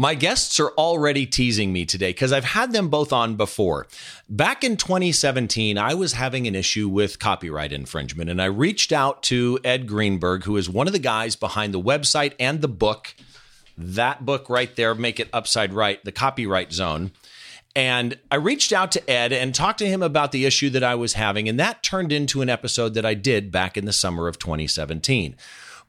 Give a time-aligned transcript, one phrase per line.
[0.00, 3.86] My guests are already teasing me today because I've had them both on before.
[4.30, 9.22] Back in 2017, I was having an issue with copyright infringement, and I reached out
[9.24, 13.14] to Ed Greenberg, who is one of the guys behind the website and the book.
[13.76, 17.10] That book right there, Make It Upside Right, The Copyright Zone.
[17.76, 20.94] And I reached out to Ed and talked to him about the issue that I
[20.94, 24.28] was having, and that turned into an episode that I did back in the summer
[24.28, 25.36] of 2017.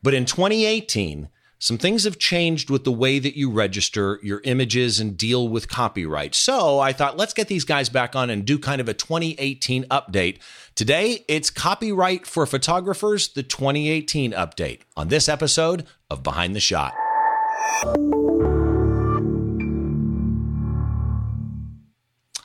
[0.04, 1.30] But in 2018,
[1.62, 5.70] some things have changed with the way that you register your images and deal with
[5.70, 6.34] copyright.
[6.34, 9.84] So I thought, let's get these guys back on and do kind of a 2018
[9.86, 10.40] update.
[10.74, 16.94] Today, it's Copyright for Photographers, the 2018 update on this episode of Behind the Shot.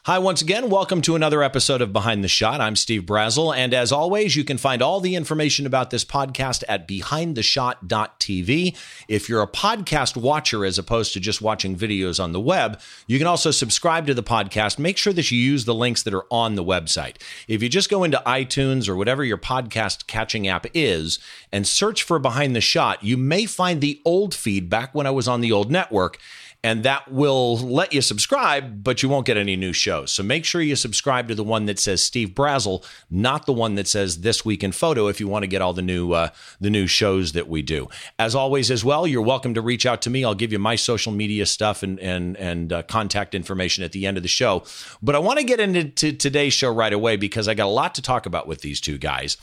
[0.06, 0.70] Hi, once again.
[0.70, 2.60] Welcome to another episode of Behind the Shot.
[2.60, 6.62] I'm Steve Brazill, And as always, you can find all the information about this podcast
[6.68, 8.76] at behindtheshot.tv.
[9.08, 13.18] If you're a podcast watcher as opposed to just watching videos on the web, you
[13.18, 14.78] can also subscribe to the podcast.
[14.78, 17.16] Make sure that you use the links that are on the website.
[17.48, 21.18] If you just go into iTunes or whatever your podcast catching app is
[21.50, 25.10] and search for Behind the Shot, you may find the old feed back when I
[25.10, 26.20] was on the old network
[26.66, 30.10] and that will let you subscribe, but you won't get any new shows.
[30.10, 33.76] So make sure you subscribe to the one that says Steve Brazill, not the one
[33.76, 36.30] that says This Week in Photo, if you want to get all the new uh,
[36.60, 37.86] the new shows that we do.
[38.18, 40.24] As always, as well, you're welcome to reach out to me.
[40.24, 44.04] I'll give you my social media stuff and and and uh, contact information at the
[44.04, 44.64] end of the show.
[45.00, 47.94] But I want to get into today's show right away because I got a lot
[47.94, 49.36] to talk about with these two guys.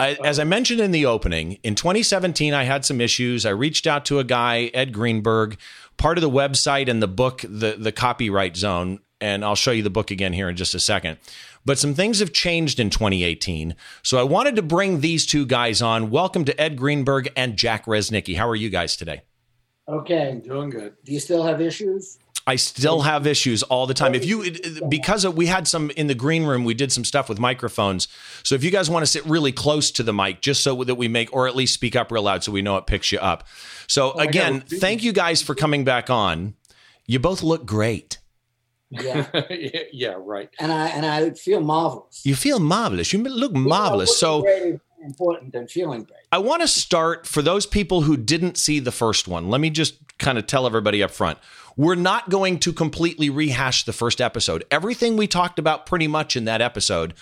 [0.00, 3.44] As I mentioned in the opening, in 2017, I had some issues.
[3.44, 5.58] I reached out to a guy, Ed Greenberg,
[6.00, 9.82] part of the website and the book, the the copyright zone, and I'll show you
[9.82, 11.18] the book again here in just a second.
[11.64, 13.76] But some things have changed in 2018.
[14.02, 16.10] So I wanted to bring these two guys on.
[16.10, 18.36] Welcome to Ed Greenberg and Jack Reznicki.
[18.36, 19.22] How are you guys today?
[19.86, 20.40] Okay.
[20.42, 20.94] Doing good.
[21.04, 22.18] Do you still have issues?
[22.50, 24.12] I still have issues all the time.
[24.12, 24.44] If you
[24.88, 28.08] because we had some in the green room, we did some stuff with microphones.
[28.42, 30.96] So if you guys want to sit really close to the mic, just so that
[30.96, 33.20] we make, or at least speak up real loud, so we know it picks you
[33.20, 33.46] up.
[33.86, 36.54] So oh again, thank you guys for coming back on.
[37.06, 38.18] You both look great.
[38.92, 39.28] Yeah.
[39.92, 40.50] yeah, right.
[40.58, 42.26] And I and I feel marvelous.
[42.26, 43.12] You feel marvelous.
[43.12, 44.18] You look marvelous.
[44.18, 44.44] so
[45.00, 46.20] important than feeling great.
[46.32, 49.48] I want to start for those people who didn't see the first one.
[49.48, 51.38] Let me just kind of tell everybody up front.
[51.76, 54.64] We're not going to completely rehash the first episode.
[54.70, 57.14] Everything we talked about pretty much in that episode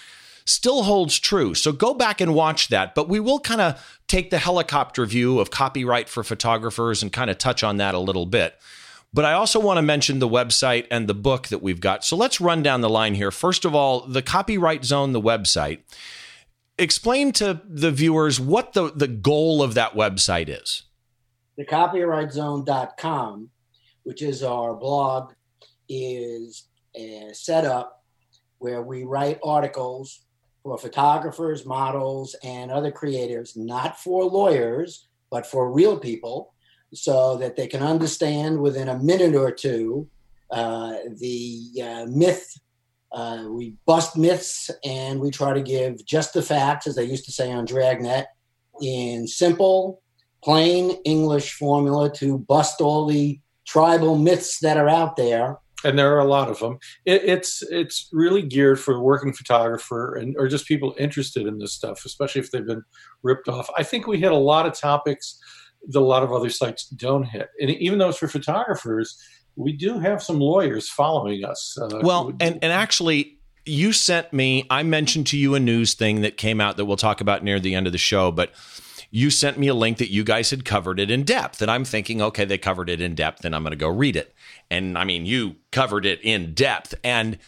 [0.44, 1.54] still holds true.
[1.54, 5.38] So go back and watch that, but we will kind of take the helicopter view
[5.38, 8.58] of copyright for photographers and kind of touch on that a little bit.
[9.12, 12.04] But I also want to mention the website and the book that we've got.
[12.04, 13.30] So let's run down the line here.
[13.30, 15.80] First of all, the Copyright Zone, the website.
[16.78, 20.84] Explain to the viewers what the, the goal of that website is.
[21.56, 23.50] The copyrightzone.com
[24.08, 25.34] which is our blog,
[25.90, 26.68] is
[27.34, 28.04] set up
[28.56, 30.20] where we write articles
[30.62, 36.54] for photographers, models, and other creators, not for lawyers, but for real people,
[36.94, 40.08] so that they can understand within a minute or two
[40.52, 42.58] uh, the uh, myth.
[43.12, 47.24] Uh, we bust myths and we try to give just the facts, as they used
[47.24, 48.26] to say on Dragnet,
[48.82, 50.02] in simple,
[50.42, 56.14] plain English formula to bust all the tribal myths that are out there and there
[56.14, 56.78] are a lot of them.
[57.04, 61.58] It, it's it's really geared for a working photographer and or just people interested in
[61.58, 62.82] this stuff, especially if they've been
[63.22, 63.69] ripped off.
[63.76, 65.38] I think we hit a lot of topics
[65.88, 69.16] that a lot of other sites don't hit, and even though it's for photographers,
[69.58, 71.76] we do have some lawyers following us.
[71.80, 73.34] Uh, well, and and actually.
[73.70, 76.96] You sent me, I mentioned to you a news thing that came out that we'll
[76.96, 78.50] talk about near the end of the show, but
[79.10, 81.62] you sent me a link that you guys had covered it in depth.
[81.62, 84.16] And I'm thinking, okay, they covered it in depth, and I'm going to go read
[84.16, 84.34] it.
[84.70, 86.94] And I mean, you covered it in depth.
[87.02, 87.38] And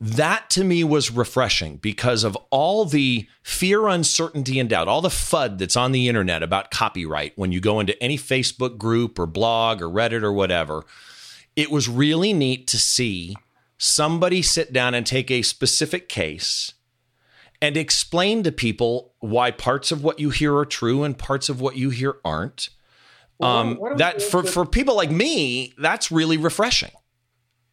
[0.00, 5.08] that to me was refreshing because of all the fear, uncertainty, and doubt, all the
[5.08, 9.26] FUD that's on the internet about copyright when you go into any Facebook group or
[9.26, 10.84] blog or Reddit or whatever.
[11.56, 13.36] It was really neat to see
[13.78, 16.72] somebody sit down and take a specific case
[17.60, 21.60] and explain to people why parts of what you hear are true and parts of
[21.60, 22.70] what you hear aren't.
[23.38, 26.92] Well, um, that for, for people like me, that's really refreshing.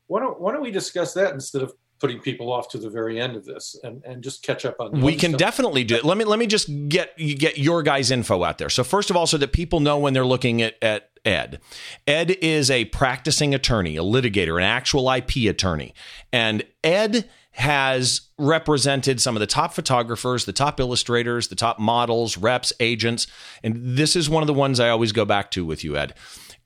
[0.07, 3.19] Why don't, why don't we discuss that instead of putting people off to the very
[3.19, 5.39] end of this and, and just catch up on we can stuff.
[5.39, 8.69] definitely do it let me let me just get get your guys info out there
[8.69, 11.59] so first of all so that people know when they're looking at, at ed
[12.07, 15.93] ed is a practicing attorney a litigator an actual ip attorney
[16.31, 22.37] and ed has represented some of the top photographers, the top illustrators, the top models,
[22.37, 23.27] reps, agents.
[23.61, 26.13] And this is one of the ones I always go back to with you, Ed.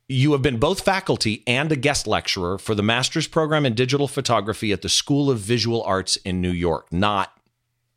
[0.07, 4.08] you have been both faculty and a guest lecturer for the master's program in digital
[4.08, 6.94] photography at the School of Visual Arts in New York.
[6.94, 7.34] Not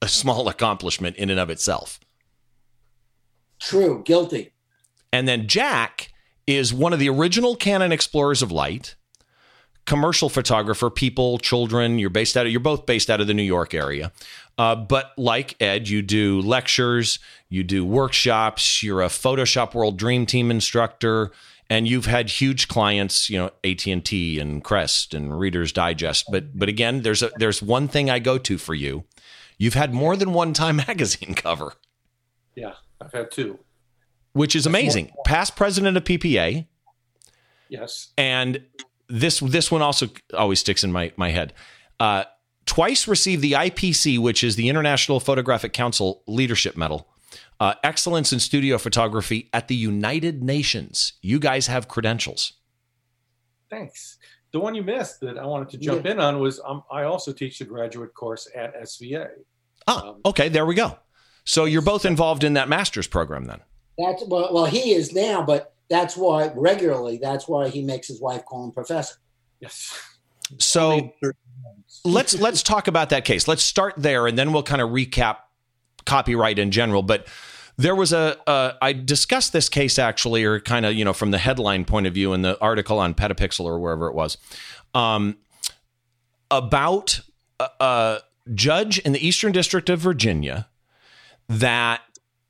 [0.00, 2.00] a small accomplishment in and of itself.
[3.60, 4.52] True, guilty.
[5.12, 6.10] And then Jack
[6.48, 8.94] is one of the original Canon Explorers of Light,
[9.84, 11.98] commercial photographer, people, children.
[11.98, 14.12] You're based out of, you're both based out of the New York area.
[14.56, 17.18] Uh, but like Ed, you do lectures,
[17.50, 21.32] you do workshops, you're a Photoshop World Dream Team instructor,
[21.68, 26.24] and you've had huge clients, you know, AT&T and Crest and Reader's Digest.
[26.32, 29.04] But but again, there's a there's one thing I go to for you.
[29.58, 31.74] You've had more than one Time magazine cover.
[32.54, 32.72] Yeah,
[33.02, 33.58] I've had two.
[34.32, 35.10] Which is amazing.
[35.24, 36.66] Past president of PPA.
[37.68, 38.12] Yes.
[38.16, 38.62] And
[39.08, 41.54] this this one also always sticks in my my head.
[41.98, 42.24] Uh,
[42.66, 47.08] twice received the IPC, which is the International Photographic Council Leadership Medal.
[47.60, 51.14] Uh, excellence in studio photography at the United Nations.
[51.22, 52.52] You guys have credentials.
[53.68, 54.18] Thanks.
[54.52, 56.12] The one you missed that I wanted to jump yeah.
[56.12, 59.28] in on was um, I also teach the graduate course at SVA.
[59.86, 60.98] Ah, um, okay, there we go.
[61.44, 63.60] So you're both involved in that master's program then.
[63.98, 67.18] That's well, well, he is now, but that's why regularly.
[67.18, 69.16] That's why he makes his wife call him professor.
[69.60, 70.00] Yes.
[70.58, 71.12] So
[72.04, 73.48] let's let's talk about that case.
[73.48, 75.38] Let's start there, and then we'll kind of recap
[76.06, 77.02] copyright in general.
[77.02, 77.26] But
[77.76, 81.30] there was a uh, I discussed this case actually, or kind of you know from
[81.30, 84.38] the headline point of view in the article on Petapixel or wherever it was,
[84.94, 85.36] um,
[86.50, 87.20] about
[87.60, 88.20] a, a,
[88.54, 90.68] judge in the Eastern District of Virginia
[91.48, 92.00] that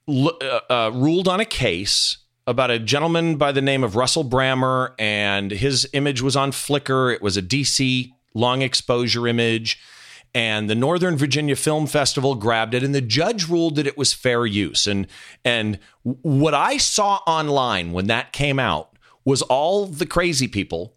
[0.08, 4.94] uh, uh, ruled on a case about a gentleman by the name of Russell Brammer,
[4.98, 7.14] and his image was on Flickr.
[7.14, 9.78] It was a DC long exposure image.
[10.34, 14.12] And the Northern Virginia Film Festival grabbed it, and the judge ruled that it was
[14.12, 14.86] fair use.
[14.86, 15.06] And
[15.44, 20.94] and what I saw online when that came out was all the crazy people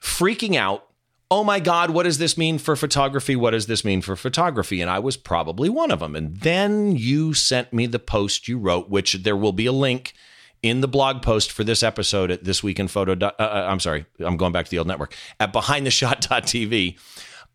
[0.00, 0.87] freaking out.
[1.30, 3.36] Oh my God, what does this mean for photography?
[3.36, 4.80] What does this mean for photography?
[4.80, 6.16] And I was probably one of them.
[6.16, 10.14] And then you sent me the post you wrote, which there will be a link
[10.62, 13.12] in the blog post for this episode at this week in photo.
[13.12, 16.98] Uh, uh, I'm sorry, I'm going back to the old network at behindtheshot.tv.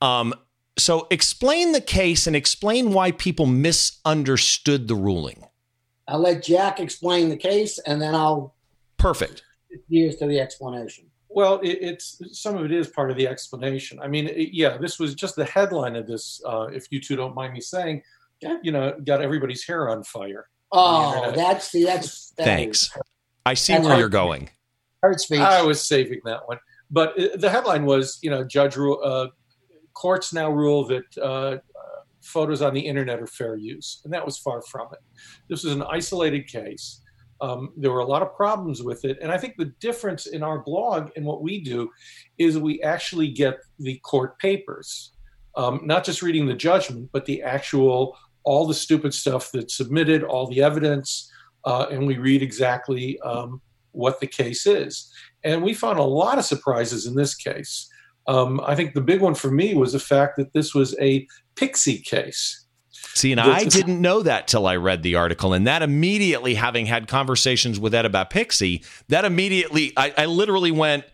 [0.01, 0.35] Um,
[0.77, 5.45] so explain the case and explain why people misunderstood the ruling.
[6.07, 8.55] I'll let Jack explain the case, and then I'll
[8.97, 9.43] perfect
[9.87, 11.05] years to the explanation.
[11.35, 13.99] Well, it, it's some of it is part of the explanation.
[13.99, 16.41] I mean, it, yeah, this was just the headline of this.
[16.45, 18.03] Uh, if you two don't mind me saying,
[18.61, 20.47] you know, got everybody's hair on fire.
[20.71, 22.31] Oh, that's the that's.
[22.31, 22.83] That Thanks.
[22.83, 22.97] Is,
[23.45, 24.49] I see where you're going.
[25.01, 25.39] Hurt speech.
[25.39, 26.59] I was saving that one,
[26.89, 28.99] but uh, the headline was, you know, judge rule.
[29.03, 29.27] Uh,
[29.93, 31.57] courts now rule that uh,
[32.21, 34.99] photos on the internet are fair use, and that was far from it.
[35.49, 37.01] This was an isolated case.
[37.43, 40.43] Um, there were a lot of problems with it, and I think the difference in
[40.43, 41.89] our blog and what we do
[42.37, 45.11] is we actually get the court papers,
[45.57, 50.23] um, not just reading the judgment, but the actual all the stupid stuff that's submitted,
[50.23, 51.31] all the evidence,
[51.65, 53.61] uh, and we read exactly um,
[53.91, 55.11] what the case is.
[55.43, 57.89] And we found a lot of surprises in this case.
[58.27, 61.27] Um, I think the big one for me was the fact that this was a
[61.55, 62.62] Pixsy case.
[63.13, 65.53] See, and I didn't know that till I read the article.
[65.53, 70.71] And that immediately, having had conversations with Ed about Pixsy, that immediately, I, I literally
[70.71, 71.05] went,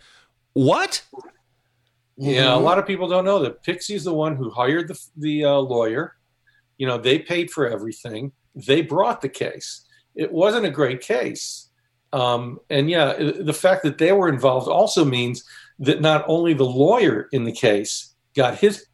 [0.54, 1.04] What?
[2.16, 5.00] Yeah, a lot of people don't know that Pixsy is the one who hired the,
[5.18, 6.15] the uh, lawyer.
[6.77, 9.86] You know, they paid for everything, they brought the case.
[10.15, 11.70] It wasn't a great case.
[12.12, 15.44] Um, and yeah, the fact that they were involved also means
[15.79, 18.86] that not only the lawyer in the case got his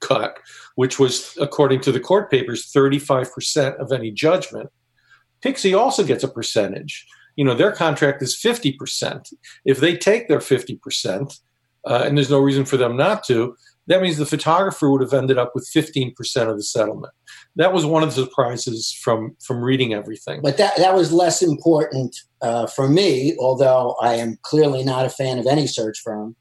[0.00, 0.38] cut,
[0.74, 4.70] which was, according to the court papers, 35% of any judgment,
[5.42, 7.06] Pixsy also gets a percentage.
[7.36, 9.32] You know, their contract is 50%.
[9.64, 11.40] If they take their 50%,
[11.84, 13.56] uh, and there's no reason for them not to,
[13.88, 16.14] that means the photographer would have ended up with 15%
[16.48, 17.12] of the settlement.
[17.56, 20.40] That was one of the surprises from from reading everything.
[20.40, 25.10] But that, that was less important uh, for me, although I am clearly not a
[25.10, 26.36] fan of any search firm.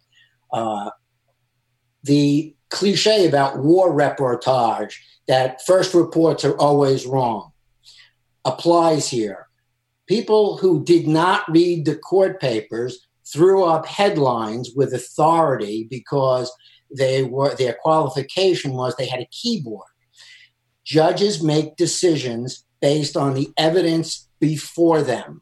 [0.53, 0.91] Uh,
[2.03, 4.95] the cliche about war reportage
[5.27, 7.51] that first reports are always wrong
[8.45, 9.47] applies here.
[10.07, 16.51] People who did not read the court papers threw up headlines with authority because
[16.95, 19.87] they were their qualification was they had a keyboard.
[20.83, 25.41] Judges make decisions based on the evidence before them.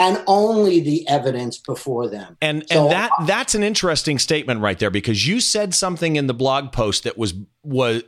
[0.00, 0.16] Yep.
[0.16, 2.36] And only the evidence before them.
[2.40, 6.26] And so, and that that's an interesting statement right there because you said something in
[6.26, 8.02] the blog post that was was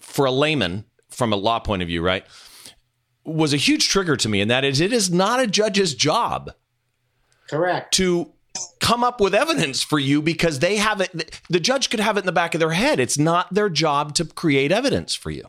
[0.00, 2.24] for a layman from a law point of view, right?
[3.24, 6.52] Was a huge trigger to me, and that is it is not a judge's job
[7.48, 8.32] correct to
[8.80, 11.40] come up with evidence for you because they have it.
[11.48, 13.00] The judge could have it in the back of their head.
[13.00, 15.44] It's not their job to create evidence for you.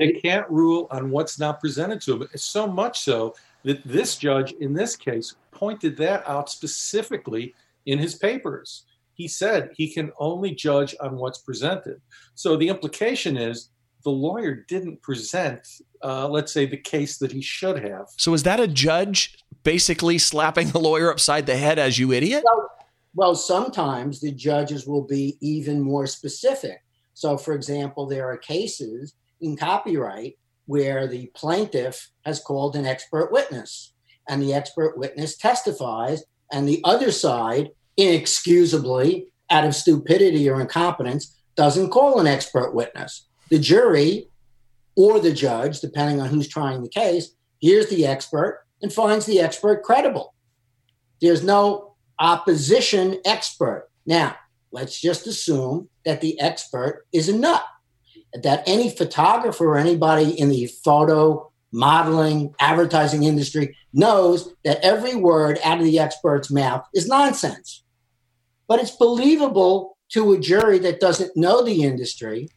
[0.00, 2.28] They can't rule on what's not presented to them.
[2.34, 7.54] So much so that this judge, in this case, pointed that out specifically
[7.86, 8.84] in his papers.
[9.14, 12.00] He said he can only judge on what's presented.
[12.34, 13.70] So the implication is
[14.04, 15.66] the lawyer didn't present,
[16.04, 18.06] uh, let's say, the case that he should have.
[18.16, 22.44] So is that a judge basically slapping the lawyer upside the head as you idiot?
[22.44, 22.70] Well,
[23.14, 26.84] well, sometimes the judges will be even more specific.
[27.14, 30.38] So, for example, there are cases in copyright
[30.68, 33.94] where the plaintiff has called an expert witness
[34.28, 36.22] and the expert witness testifies,
[36.52, 43.26] and the other side, inexcusably, out of stupidity or incompetence, doesn't call an expert witness.
[43.48, 44.28] The jury
[44.94, 49.40] or the judge, depending on who's trying the case, hears the expert and finds the
[49.40, 50.34] expert credible.
[51.22, 53.88] There's no opposition expert.
[54.04, 54.36] Now,
[54.70, 57.64] let's just assume that the expert is a nut,
[58.34, 65.58] that any photographer or anybody in the photo, modeling, advertising industry knows that every word
[65.64, 67.82] out of the expert's mouth is nonsense.
[68.66, 72.48] But it's believable to a jury that doesn't know the industry.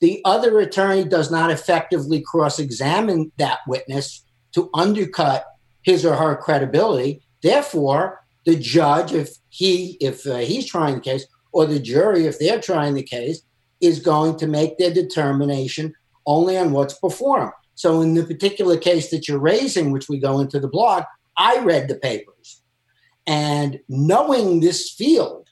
[0.00, 5.44] The other attorney does not effectively cross examine that witness to undercut
[5.82, 7.22] his or her credibility.
[7.42, 12.38] Therefore, the judge, if he if uh, he's trying the case, or the jury, if
[12.38, 13.42] they're trying the case,
[13.80, 15.94] is going to make their determination
[16.26, 17.52] only on what's before them.
[17.74, 21.04] So, in the particular case that you're raising, which we go into the blog,
[21.36, 22.62] I read the papers,
[23.26, 25.48] and knowing this field,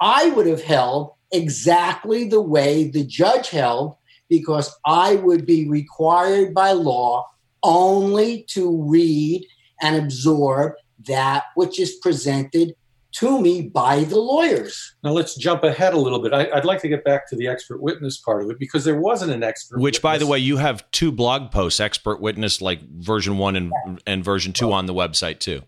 [0.00, 3.96] I would have held exactly the way the judge held
[4.28, 7.28] because I would be required by law
[7.62, 9.44] only to read
[9.82, 10.74] and absorb
[11.06, 12.74] that which is presented
[13.18, 14.94] to me by the lawyers.
[15.02, 16.32] Now let's jump ahead a little bit.
[16.32, 19.00] I, would like to get back to the expert witness part of it because there
[19.00, 19.80] wasn't an expert.
[19.80, 20.02] Which, witness.
[20.02, 23.96] by the way, you have two blog posts, expert witness, like version one and yeah.
[24.06, 25.62] and version two, on the website too.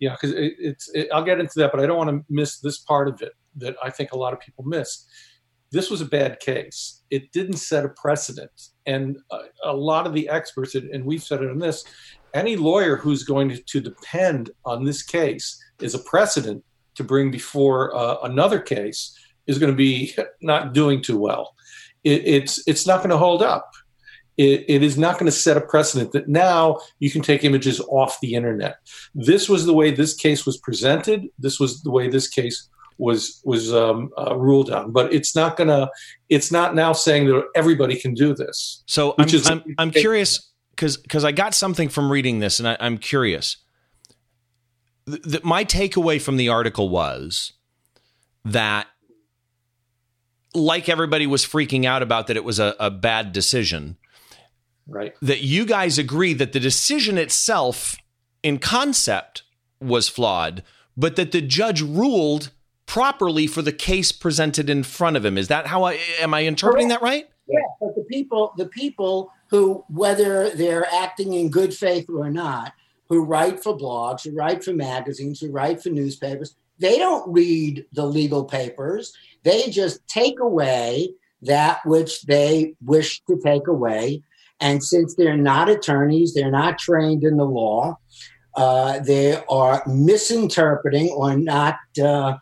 [0.00, 0.90] Yeah, because it, it's.
[0.94, 3.32] It, I'll get into that, but I don't want to miss this part of it
[3.56, 5.06] that I think a lot of people miss.
[5.72, 7.02] This was a bad case.
[7.10, 11.42] It didn't set a precedent, and a, a lot of the experts, and we've said
[11.42, 11.84] it on this,
[12.34, 17.30] any lawyer who's going to, to depend on this case is a precedent to bring
[17.30, 21.54] before uh, another case is going to be not doing too well.
[22.04, 23.70] It, it's it's not going to hold up.
[24.38, 27.80] It, it is not going to set a precedent that now you can take images
[27.80, 28.76] off the internet.
[29.14, 31.28] This was the way this case was presented.
[31.38, 34.92] This was the way this case was was um, uh, ruled on.
[34.92, 35.90] But it's not going to.
[36.28, 38.82] It's not now saying that everybody can do this.
[38.86, 42.68] So I'm, is, I'm, I'm curious because because I got something from reading this, and
[42.68, 43.58] I, am curious.
[45.04, 47.52] The, the, my takeaway from the article was
[48.44, 48.86] that,
[50.54, 53.96] like everybody was freaking out about that, it was a, a bad decision.
[54.86, 55.14] Right.
[55.22, 57.96] That you guys agree that the decision itself,
[58.42, 59.44] in concept,
[59.80, 60.62] was flawed,
[60.96, 62.50] but that the judge ruled
[62.84, 65.38] properly for the case presented in front of him.
[65.38, 67.00] Is that how I am I interpreting Correct.
[67.00, 67.28] that right?
[67.46, 72.72] Yeah, but the people, the people who, whether they're acting in good faith or not,
[73.08, 77.84] who write for blogs, who write for magazines, who write for newspapers, they don't read
[77.92, 79.12] the legal papers.
[79.42, 84.22] They just take away that which they wish to take away.
[84.60, 87.98] And since they're not attorneys, they're not trained in the law,
[88.54, 92.36] uh, they are misinterpreting or not uh,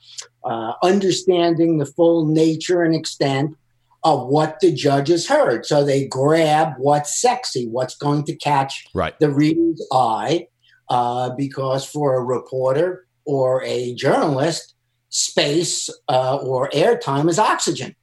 [0.44, 3.56] uh, understanding the full nature and extent
[4.02, 5.66] of what the judges heard.
[5.66, 9.18] So they grab what's sexy, what's going to catch right.
[9.20, 10.48] the reader's eye,
[10.90, 14.74] uh, because for a reporter or a journalist,
[15.08, 17.94] space uh, or airtime is oxygen.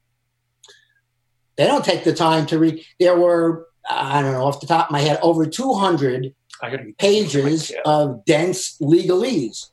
[1.56, 2.84] They don't take the time to read.
[3.00, 6.34] There were, I don't know, off the top of my head, over 200
[6.98, 9.70] pages of dense legalese.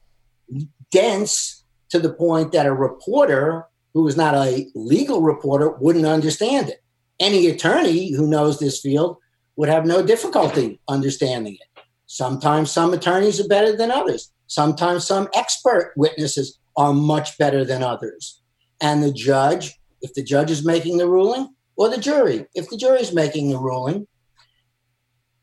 [0.92, 6.70] Dense to the point that a reporter who is not a legal reporter wouldn't understand
[6.70, 6.82] it.
[7.20, 9.18] Any attorney who knows this field
[9.56, 11.75] would have no difficulty understanding it.
[12.08, 14.32] Sometimes some attorneys are better than others.
[14.48, 18.42] Sometimes some expert witnesses are much better than others.
[18.82, 22.78] And the judge, if the judge is making the ruling, or the jury, if the
[22.78, 24.08] jury is making the ruling,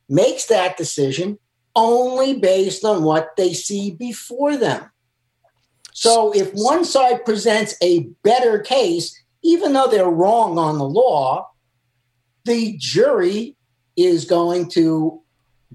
[0.09, 1.39] makes that decision
[1.75, 4.91] only based on what they see before them.
[5.93, 11.49] So if one side presents a better case, even though they're wrong on the law,
[12.45, 13.57] the jury
[13.97, 15.22] is going to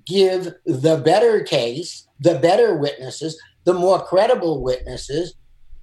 [0.08, 5.36] give the better case, the better witnesses, the more credible witnesses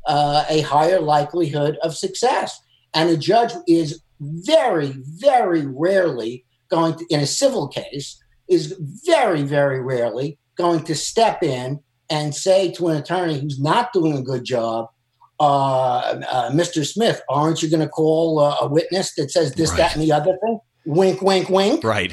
[0.06, 2.60] uh, a higher likelihood of success.
[2.92, 8.76] And a judge is very, very rarely going to, in a civil case, is
[9.06, 14.16] very, very rarely going to step in and say to an attorney who's not doing
[14.16, 14.88] a good job,
[15.40, 16.86] uh, uh, Mr.
[16.86, 19.78] Smith, aren't you going to call uh, a witness that says this, right.
[19.78, 20.60] that, and the other thing?
[20.86, 21.82] Wink, wink, wink.
[21.82, 22.12] Right.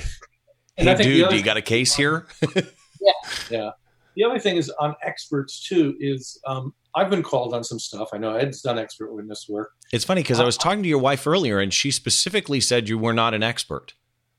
[0.77, 2.27] And hey, dude, do you got a case here?
[2.55, 3.11] yeah.
[3.49, 3.69] Yeah.
[4.15, 8.09] The other thing is on experts too is um, I've been called on some stuff.
[8.13, 9.71] I know Ed's done expert witness work.
[9.93, 12.89] It's funny because uh, I was talking to your wife earlier, and she specifically said
[12.89, 13.93] you were not an expert.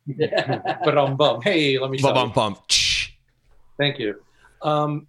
[0.85, 1.41] but um bum.
[1.43, 1.99] Hey, let me.
[2.03, 2.57] Bum bum bum.
[3.79, 4.21] Thank you.
[4.63, 5.07] Um,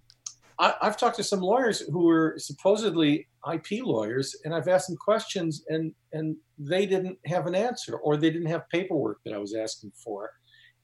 [0.58, 4.96] I, have talked to some lawyers who were supposedly IP lawyers, and I've asked them
[4.96, 9.38] questions, and and they didn't have an answer, or they didn't have paperwork that I
[9.38, 10.30] was asking for,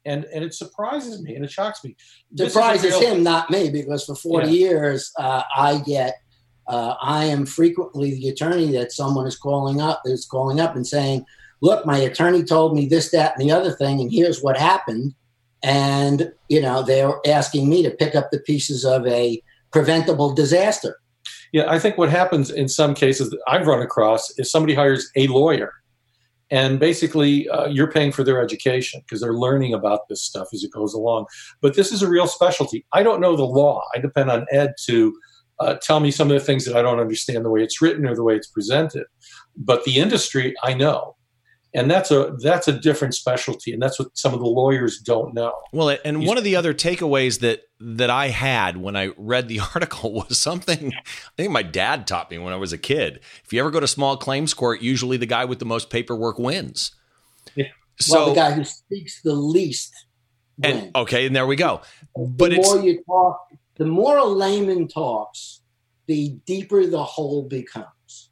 [0.04, 1.96] and and it surprises me and it shocks me.
[2.36, 4.68] Surprises real- him, not me, because for forty yeah.
[4.68, 6.14] years uh, I get.
[6.66, 10.86] Uh, I am frequently the attorney that someone is calling up is calling up and
[10.86, 11.24] saying,
[11.60, 15.14] "Look, my attorney told me this, that, and the other thing, and here's what happened."
[15.62, 19.42] And you know, they're asking me to pick up the pieces of a
[19.72, 21.00] preventable disaster.
[21.52, 25.10] Yeah, I think what happens in some cases that I've run across is somebody hires
[25.16, 25.72] a lawyer,
[26.50, 30.64] and basically uh, you're paying for their education because they're learning about this stuff as
[30.64, 31.26] it goes along.
[31.60, 32.84] But this is a real specialty.
[32.92, 33.82] I don't know the law.
[33.94, 35.14] I depend on Ed to
[35.60, 38.06] uh, tell me some of the things that I don't understand the way it's written
[38.06, 39.06] or the way it's presented.
[39.56, 41.16] But the industry, I know
[41.74, 45.34] and that's a that's a different specialty and that's what some of the lawyers don't
[45.34, 45.52] know.
[45.72, 49.60] Well and one of the other takeaways that that i had when i read the
[49.74, 53.20] article was something i think my dad taught me when i was a kid.
[53.44, 56.38] If you ever go to small claims court usually the guy with the most paperwork
[56.38, 56.92] wins.
[57.54, 57.66] Yeah.
[57.98, 59.92] so well, the guy who speaks the least
[60.62, 61.80] and, okay and there we go.
[62.16, 63.46] But the more you talk
[63.76, 65.62] the more a layman talks
[66.06, 68.30] the deeper the hole becomes.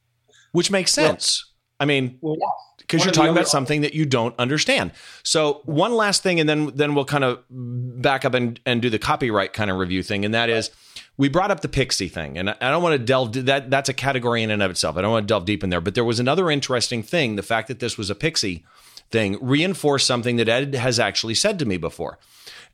[0.50, 1.44] Which makes sense.
[1.44, 4.92] Well, i mean well, yeah because you're talking about something that you don't understand.
[5.22, 8.88] So one last thing, and then then we'll kind of back up and, and do
[8.88, 10.70] the copyright kind of review thing, and that is
[11.18, 13.70] we brought up the Pixsy thing, and I don't want to delve that.
[13.70, 14.96] That's a category in and of itself.
[14.96, 17.42] I don't want to delve deep in there, but there was another interesting thing: the
[17.42, 18.64] fact that this was a Pixsy
[19.10, 22.18] thing reinforced something that Ed has actually said to me before,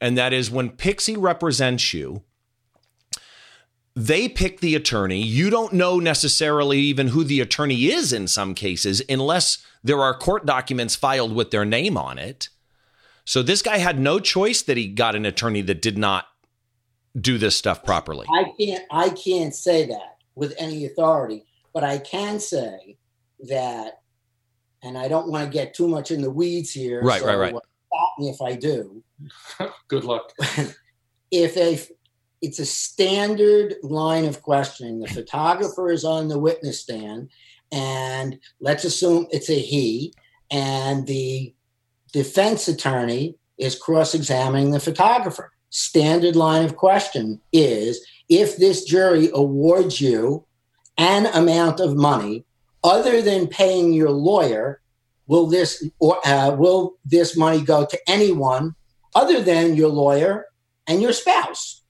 [0.01, 2.23] and that is when Pixsy represents you
[3.97, 5.23] they pick the attorney.
[5.23, 10.17] You don't know necessarily even who the attorney is in some cases, unless there are
[10.17, 12.49] court documents filed with their name on it.
[13.25, 16.27] So this guy had no choice that he got an attorney that did not
[17.19, 18.27] do this stuff properly.
[18.31, 22.99] I can't I can't say that with any authority, but I can say
[23.49, 24.01] that
[24.83, 27.01] and I don't want to get too much in the weeds here.
[27.03, 27.55] Right, so right, right.
[27.55, 29.03] Stop me if I do.
[29.89, 30.33] Good luck.
[31.31, 31.81] if a
[32.45, 35.01] it's a standard line of questioning.
[35.01, 37.31] The photographer is on the witness stand,
[37.73, 40.13] and let's assume it's a he,
[40.51, 41.55] and the
[42.13, 45.53] defense attorney is cross examining the photographer.
[45.71, 50.45] Standard line of question is if this jury awards you
[50.99, 52.45] an amount of money
[52.85, 54.81] other than paying your lawyer,
[55.27, 58.75] will this or uh, will this money go to anyone
[59.15, 60.47] other than your lawyer
[60.87, 61.84] and your spouse?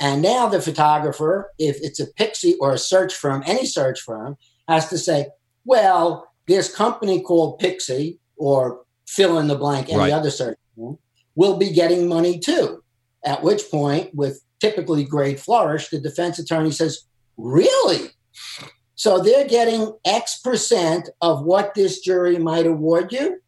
[0.00, 4.36] And now the photographer, if it's a Pixsy or a search firm, any search firm,
[4.66, 5.26] has to say,
[5.64, 10.12] well, this company called Pixsy or fill in the blank, any right.
[10.12, 10.98] other search firm,
[11.34, 12.82] will be getting money too.
[13.24, 17.04] At which point, with typically great flourish, the defense attorney says,
[17.36, 18.08] really?
[18.94, 23.40] So they're getting X percent of what this jury might award you?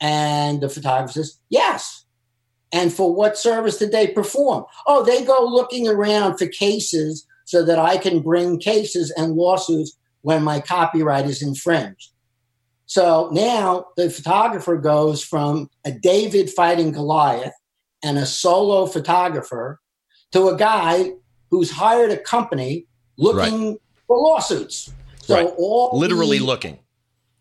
[0.00, 1.95] And the photographer says, yes.
[2.76, 4.66] And for what service did they perform?
[4.86, 9.96] Oh, they go looking around for cases so that I can bring cases and lawsuits
[10.20, 12.10] when my copyright is infringed.
[12.84, 17.54] So now the photographer goes from a David fighting Goliath
[18.02, 19.80] and a solo photographer
[20.32, 21.12] to a guy
[21.50, 22.86] who's hired a company
[23.16, 23.80] looking right.
[24.06, 24.92] for lawsuits.
[25.22, 25.54] So right.
[25.56, 26.78] all literally the, looking.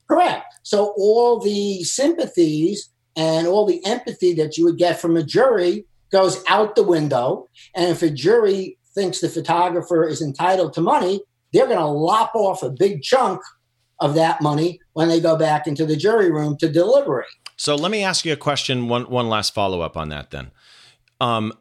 [0.08, 0.46] Correct.
[0.64, 5.86] So all the sympathies and all the empathy that you would get from a jury
[6.12, 7.48] goes out the window.
[7.76, 11.22] And if a jury thinks the photographer is entitled to money,
[11.54, 13.42] they're going to lop off a big chunk
[14.00, 17.28] of that money when they go back into the jury room to deliberate.
[17.58, 18.90] So let me ask you a question.
[18.90, 20.32] One one last follow up on that.
[20.32, 20.52] Then,
[21.22, 21.54] um,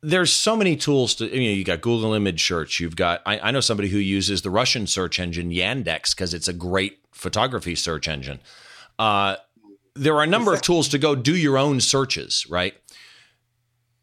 [0.00, 1.56] there's so many tools to you know.
[1.56, 2.78] You got Google Image Search.
[2.78, 6.46] You've got I, I know somebody who uses the Russian search engine Yandex because it's
[6.46, 8.38] a great photography search engine.
[9.00, 9.36] Uh,
[9.96, 12.74] there are a number of tools to go do your own searches, right?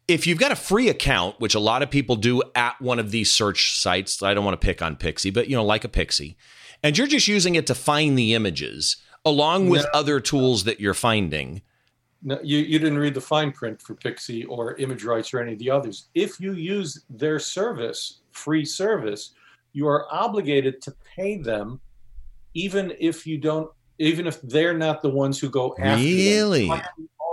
[0.06, 3.10] if you've got a free account, which a lot of people do at one of
[3.10, 5.88] these search sites, I don't want to pick on Pixsy, but you know, like a
[5.88, 6.36] Pixsy,
[6.82, 9.88] and you're just using it to find the images along with no.
[9.98, 11.62] other tools that you're finding.
[12.22, 15.54] No, you, you didn't read the fine print for Pixsy or Image Rights or any
[15.54, 16.08] of the others.
[16.14, 19.32] If you use their service, free service,
[19.72, 21.80] you are obligated to pay them,
[22.52, 26.68] even if you don't, even if they're not the ones who go after really?
[26.68, 26.82] them.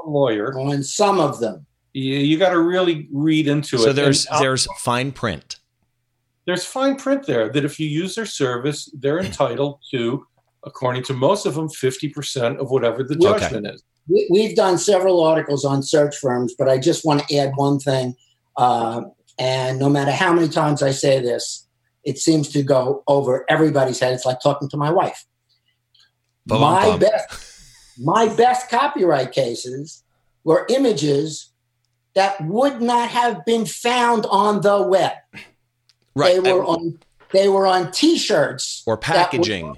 [0.04, 3.86] Lawyer on some of them you, you got to really read into so it.
[3.88, 5.58] So there's and there's fine print.
[6.45, 10.26] There's fine print there that if you use their service, they're entitled to,
[10.63, 13.76] according to most of them, fifty percent of whatever the judgment okay.
[13.76, 13.84] is.
[14.30, 18.15] We've done several articles on search firms, but I just want to add one thing.
[18.58, 19.04] Uh,
[19.38, 21.67] and no matter how many times I say this,
[22.04, 24.13] it seems to go over everybody's head.
[24.13, 25.24] It's like talking to my wife.
[26.47, 30.04] My best, my best copyright cases
[30.43, 31.51] were images
[32.15, 35.13] that would not have been found on the web.
[36.15, 36.43] Right.
[36.43, 36.99] They were on
[37.32, 39.77] they were on t-shirts or packaging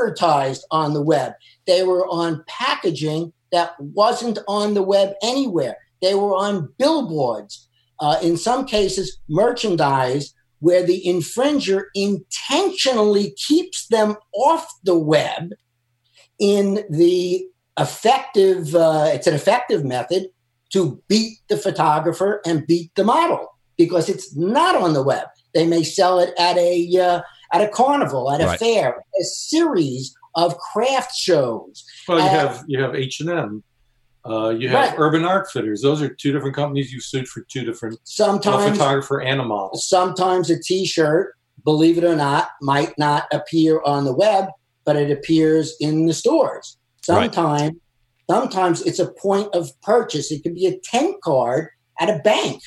[0.00, 1.32] advertised on the web.
[1.66, 5.76] They were on packaging that wasn't on the web anywhere.
[6.02, 7.68] They were on billboards.
[7.98, 15.52] Uh, in some cases, merchandise where the infringer intentionally keeps them off the web
[16.40, 17.46] in the
[17.78, 20.28] effective, uh, it's an effective method
[20.70, 25.26] to beat the photographer and beat the model because it's not on the web.
[25.54, 27.20] They may sell it at a uh,
[27.52, 28.58] at a carnival, at a right.
[28.58, 31.84] fair, a series of craft shows.
[32.08, 33.62] Well, you uh, have you have H and M.
[34.24, 34.98] Uh, you have right.
[34.98, 35.82] Urban Outfitters.
[35.82, 37.98] Those are two different companies you sued for two different.
[38.04, 39.76] Sometimes photographer and a model.
[39.78, 44.48] Sometimes a T-shirt, believe it or not, might not appear on the web,
[44.90, 46.76] but it appears in the stores.
[47.02, 47.72] Sometimes right.
[48.28, 50.32] Sometimes it's a point of purchase.
[50.32, 51.68] It could be a tent card
[52.00, 52.60] at a bank,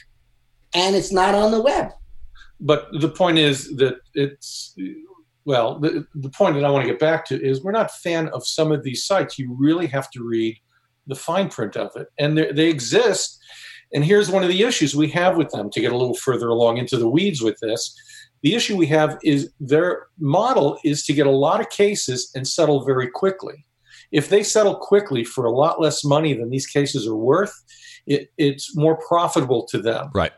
[0.73, 1.91] and it's not on the web.
[2.61, 4.73] But the point is that it's
[5.43, 8.29] well, the, the point that I want to get back to is we're not fan
[8.29, 9.37] of some of these sites.
[9.37, 10.57] You really have to read
[11.07, 13.37] the fine print of it, and they exist.
[13.93, 16.47] And here's one of the issues we have with them to get a little further
[16.47, 17.93] along into the weeds with this.
[18.43, 22.47] The issue we have is their model is to get a lot of cases and
[22.47, 23.65] settle very quickly
[24.13, 27.53] if they settle quickly for a lot less money than these cases are worth,
[28.05, 30.11] it, it's more profitable to them.
[30.13, 30.31] Right.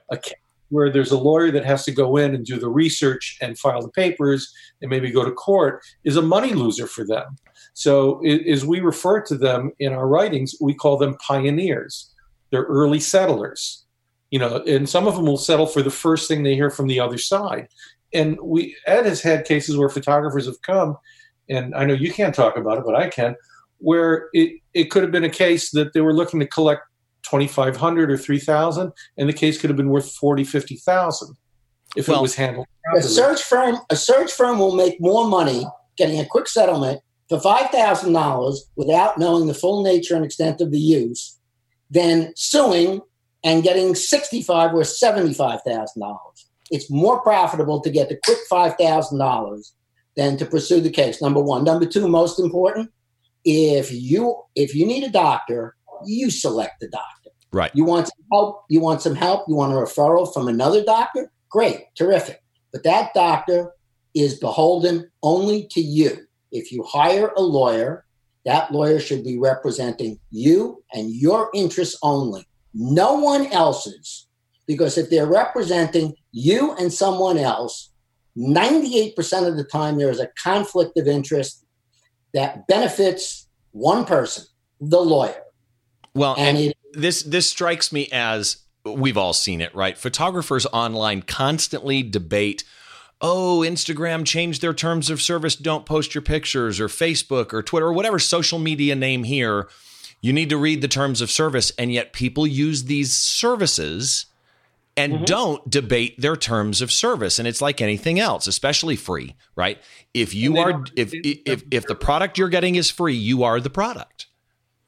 [0.69, 3.81] Where there's a lawyer that has to go in and do the research and file
[3.81, 7.35] the papers and maybe go to court is a money loser for them.
[7.73, 12.13] So, it, as we refer to them in our writings, we call them pioneers.
[12.51, 13.85] They're early settlers.
[14.31, 16.87] You know, and some of them will settle for the first thing they hear from
[16.87, 17.67] the other side.
[18.13, 20.97] And we Ed has had cases where photographers have come,
[21.49, 23.35] and I know you can't talk about it, but I can,
[23.79, 26.83] where it, it could have been a case that they were looking to collect
[27.23, 31.35] 2500 or 3000 and the case could have been worth 40 50000
[31.95, 33.03] if well, it was handled properly.
[33.03, 35.65] a search firm a search firm will make more money
[35.97, 40.79] getting a quick settlement for $5000 without knowing the full nature and extent of the
[40.79, 41.39] use
[41.89, 43.01] than suing
[43.43, 46.17] and getting 65 or $75000
[46.75, 49.71] it's more profitable to get the quick $5000
[50.15, 52.91] than to pursue the case number one number two most important
[53.45, 57.29] if you if you need a doctor, you select the doctor.
[57.51, 57.71] Right.
[57.73, 58.65] You want some help.
[58.69, 59.45] You want some help.
[59.47, 61.31] You want a referral from another doctor.
[61.49, 62.43] Great, terrific.
[62.73, 63.71] But that doctor
[64.13, 66.17] is beholden only to you.
[66.51, 68.05] If you hire a lawyer,
[68.45, 74.24] that lawyer should be representing you and your interests only, no one else's.
[74.67, 77.91] Because if they're representing you and someone else,
[78.37, 81.65] 98% of the time there is a conflict of interest
[82.33, 84.45] that benefits one person,
[84.81, 85.41] the lawyer.
[86.13, 89.97] Well, and, and it, this this strikes me as we've all seen it, right?
[89.97, 92.63] Photographers online constantly debate
[93.21, 97.87] oh, Instagram changed their terms of service, don't post your pictures, or Facebook or Twitter
[97.87, 99.67] or whatever social media name here.
[100.21, 101.71] You need to read the terms of service.
[101.77, 104.25] And yet people use these services
[104.97, 105.23] and mm-hmm.
[105.25, 107.39] don't debate their terms of service.
[107.39, 109.81] And it's like anything else especially free right?
[110.13, 113.69] If you are if if if the product you're getting is free you are the
[113.69, 114.27] product.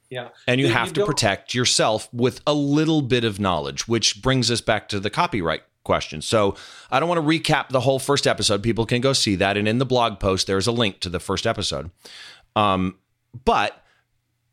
[0.10, 0.30] Yeah.
[0.48, 4.50] And you have you to protect yourself with a little bit of knowledge which brings
[4.52, 6.22] us back to the copyright question.
[6.22, 6.56] So
[6.92, 8.64] i don't want to recap the whole first episode.
[8.64, 9.58] People can go see that.
[9.58, 11.92] And in the blog post there's a link to the first episode.
[12.56, 12.98] Um,
[13.46, 13.84] but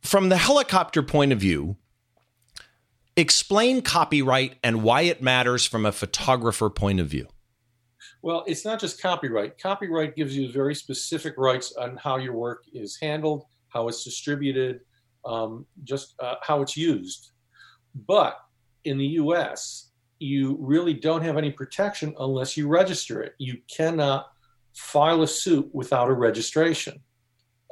[0.01, 1.77] from the helicopter point of view
[3.16, 7.29] Explain copyright and why it matters from a photographer point of view.
[8.22, 9.57] Well, it's not just copyright.
[9.59, 14.81] Copyright gives you very specific rights on how your work is handled, how it's distributed,
[15.24, 17.31] um, just uh, how it's used.
[17.94, 18.37] But
[18.85, 23.35] in the US, you really don't have any protection unless you register it.
[23.38, 24.27] You cannot
[24.72, 27.00] file a suit without a registration.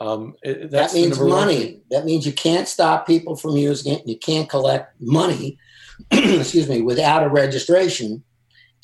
[0.03, 1.81] Um, that means money.
[1.91, 4.07] That means you can't stop people from using it.
[4.07, 5.59] You can't collect money,
[6.11, 8.25] excuse me, without a registration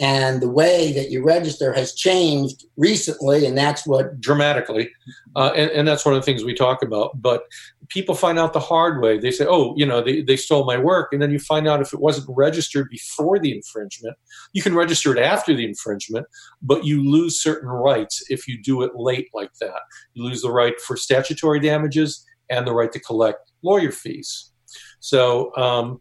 [0.00, 4.90] and the way that you register has changed recently and that's what dramatically.
[5.36, 7.20] Uh, and, and, that's one of the things we talk about.
[7.20, 7.44] But
[7.88, 9.18] people find out the hard way.
[9.18, 11.12] They say oh you know they, they stole my work.
[11.12, 14.16] And then you find out if it wasn't registered before the infringement
[14.52, 16.26] you can register it after the infringement
[16.62, 19.80] but you lose certain rights if you do it late like that.
[20.14, 24.52] You lose the right for statutory damages and the right to collect lawyer fees.
[25.00, 26.00] So um,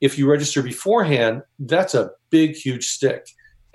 [0.00, 3.26] if you register beforehand, that's a big, huge stick.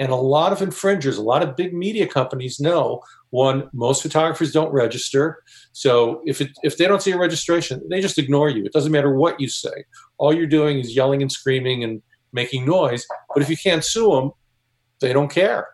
[0.01, 4.51] And a lot of infringers, a lot of big media companies know one, most photographers
[4.51, 5.43] don't register.
[5.73, 8.65] So if it, if they don't see a registration, they just ignore you.
[8.65, 9.85] It doesn't matter what you say.
[10.17, 12.01] All you're doing is yelling and screaming and
[12.33, 13.05] making noise.
[13.31, 14.31] But if you can't sue them,
[15.01, 15.67] they don't care.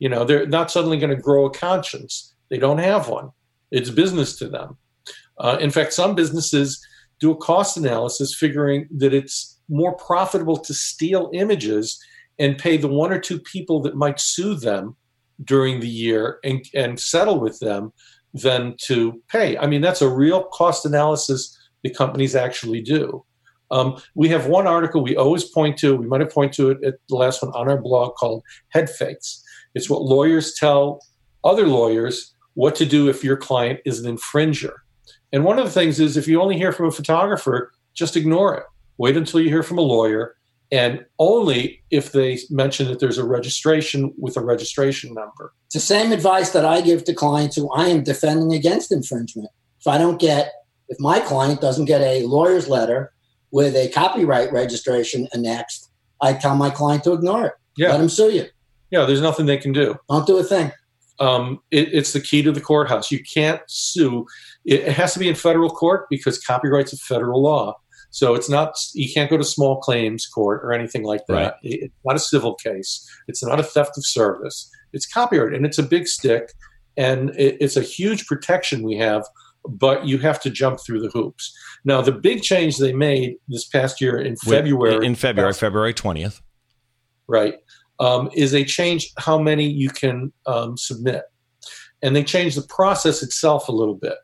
[0.00, 2.34] You know, they're not suddenly going to grow a conscience.
[2.50, 3.30] They don't have one.
[3.70, 4.76] It's business to them.
[5.38, 6.84] Uh, in fact, some businesses
[7.20, 12.04] do a cost analysis figuring that it's more profitable to steal images
[12.38, 14.96] and pay the one or two people that might sue them
[15.44, 17.92] during the year and, and settle with them
[18.34, 19.56] than to pay.
[19.58, 23.24] I mean, that's a real cost analysis the companies actually do.
[23.70, 26.84] Um, we have one article we always point to, we might have pointed to it
[26.84, 29.44] at the last one on our blog called Head Fakes.
[29.74, 31.00] It's what lawyers tell
[31.44, 34.72] other lawyers what to do if your client is an infringer.
[35.32, 38.56] And one of the things is if you only hear from a photographer, just ignore
[38.56, 38.64] it.
[38.96, 40.34] Wait until you hear from a lawyer,
[40.70, 45.52] and only if they mention that there's a registration with a registration number.
[45.66, 49.48] It's the same advice that I give to clients who I am defending against infringement.
[49.80, 50.52] If I don't get,
[50.88, 53.12] if my client doesn't get a lawyer's letter
[53.50, 57.52] with a copyright registration annexed, I tell my client to ignore it.
[57.76, 57.92] Yeah.
[57.92, 58.46] Let him sue you.
[58.90, 59.96] Yeah, there's nothing they can do.
[60.08, 60.72] Don't do a thing.
[61.20, 63.10] Um, it, it's the key to the courthouse.
[63.10, 64.26] You can't sue.
[64.64, 67.76] It, it has to be in federal court because copyright's a federal law.
[68.10, 71.34] So it's not you can't go to small claims court or anything like that.
[71.34, 71.52] Right.
[71.62, 73.06] It's not a civil case.
[73.28, 74.70] It's not a theft of service.
[74.92, 76.52] It's copyright, and it's a big stick,
[76.96, 79.24] and it's a huge protection we have.
[79.68, 81.54] But you have to jump through the hoops.
[81.84, 86.40] Now, the big change they made this past year in February, in February, February twentieth,
[87.26, 87.56] right,
[88.00, 91.24] um, is they changed how many you can um, submit,
[92.02, 94.16] and they changed the process itself a little bit.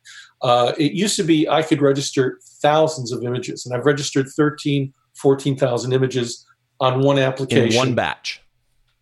[0.45, 4.93] Uh, it used to be I could register thousands of images, and I've registered 13,
[5.15, 6.47] 14,000 images
[6.81, 7.73] on one application.
[7.73, 8.43] In one batch.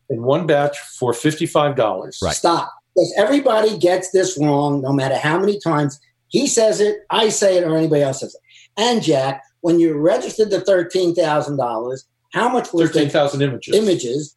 [0.08, 1.76] In one batch for $55.
[2.22, 2.34] Right.
[2.34, 2.72] Stop.
[2.94, 7.58] Because everybody gets this wrong no matter how many times he says it, I say
[7.58, 8.40] it, or anybody else says it.
[8.80, 11.98] And Jack, when you registered the $13,000,
[12.32, 13.74] how much was 13,000 images.
[13.74, 14.36] Images.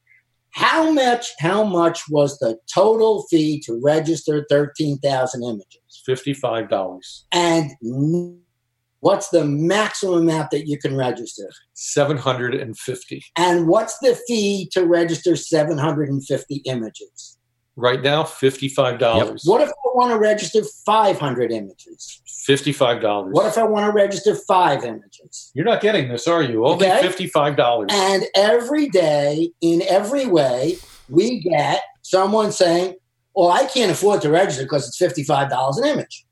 [0.52, 5.82] How much how much was the total fee to register 13,000 images?
[6.08, 7.24] $55.
[7.32, 7.72] And
[9.00, 11.50] what's the maximum amount that you can register?
[11.74, 13.24] 750.
[13.36, 17.38] And what's the fee to register 750 images?
[17.78, 19.00] Right now, $55.
[19.02, 19.38] Yep.
[19.44, 22.22] What if I want to register 500 images?
[22.48, 23.32] $55.
[23.32, 25.52] What if I want to register five images?
[25.54, 26.66] You're not getting this, are you?
[26.66, 27.02] Only okay?
[27.08, 27.92] $55.
[27.92, 30.78] And every day, in every way,
[31.10, 32.96] we get someone saying,
[33.36, 36.26] well, I can't afford to register because it's $55 an image.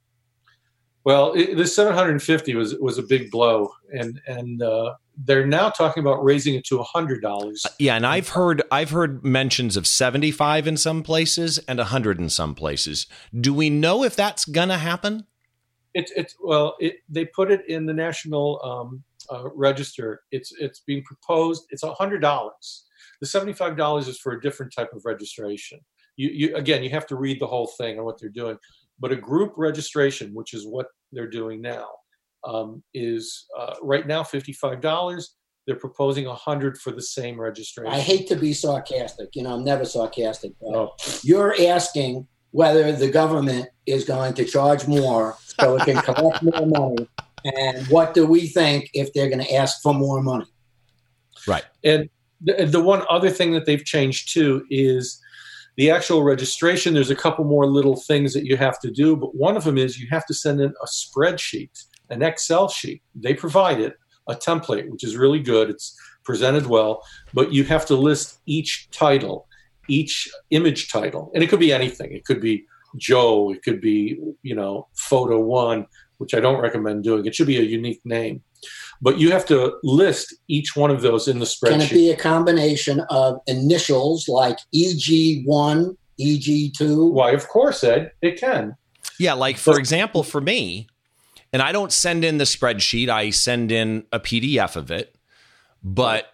[1.06, 6.02] Well, it, the 750 was was a big blow, and and uh, they're now talking
[6.02, 7.66] about raising it to hundred dollars.
[7.78, 12.30] Yeah, and I've heard I've heard mentions of 75 in some places and hundred in
[12.30, 13.08] some places.
[13.38, 15.26] Do we know if that's gonna happen?
[15.94, 20.22] It's it's well, it, they put it in the national um, uh, register.
[20.32, 21.66] It's it's being proposed.
[21.70, 22.86] It's hundred dollars.
[23.20, 25.82] The seventy five dollars is for a different type of registration
[26.16, 28.58] you, you again you have to read the whole thing and what they're doing.
[29.00, 31.88] But a group registration which is what they're doing now
[32.44, 35.28] um, is uh, right now $55
[35.66, 37.94] they're proposing 100 for the same registration.
[37.94, 40.94] I hate to be sarcastic you know i'm never sarcastic but oh.
[41.24, 46.66] you're asking whether the government is going to charge more so it can collect more
[46.66, 47.08] money
[47.46, 50.46] and what do we think if they're going to ask for more money?
[51.48, 51.64] Right.
[51.84, 52.10] And
[52.42, 55.20] the, the one other thing that they've changed too is
[55.76, 59.36] the actual registration, there's a couple more little things that you have to do, but
[59.36, 63.02] one of them is you have to send in a spreadsheet, an Excel sheet.
[63.16, 65.70] They provide it, a template, which is really good.
[65.70, 69.48] It's presented well, but you have to list each title,
[69.88, 72.12] each image title, and it could be anything.
[72.12, 75.88] It could be Joe, it could be, you know, photo one
[76.24, 77.26] which I don't recommend doing.
[77.26, 78.42] It should be a unique name.
[79.04, 81.70] But you have to list each one of those in the spreadsheet.
[81.70, 87.12] Can it be a combination of initials like EG1, EG2?
[87.12, 88.78] Why, of course, Ed, it can.
[89.20, 90.88] Yeah, like for example, for me,
[91.52, 95.14] and I don't send in the spreadsheet, I send in a PDF of it,
[95.84, 96.28] but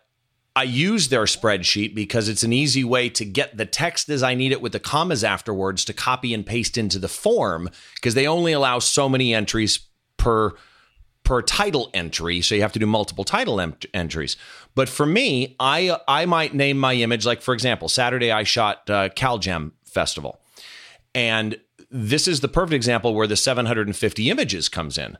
[0.55, 4.35] I use their spreadsheet because it's an easy way to get the text as I
[4.35, 8.27] need it with the commas afterwards to copy and paste into the form because they
[8.27, 9.79] only allow so many entries
[10.17, 10.53] per
[11.29, 13.61] per title entry, so you have to do multiple title
[13.93, 14.35] entries.
[14.73, 18.89] But for me, I I might name my image like for example, Saturday I shot
[18.89, 20.41] uh, CalJam Festival,
[21.13, 21.59] and
[21.91, 25.19] this is the perfect example where the 750 images comes in.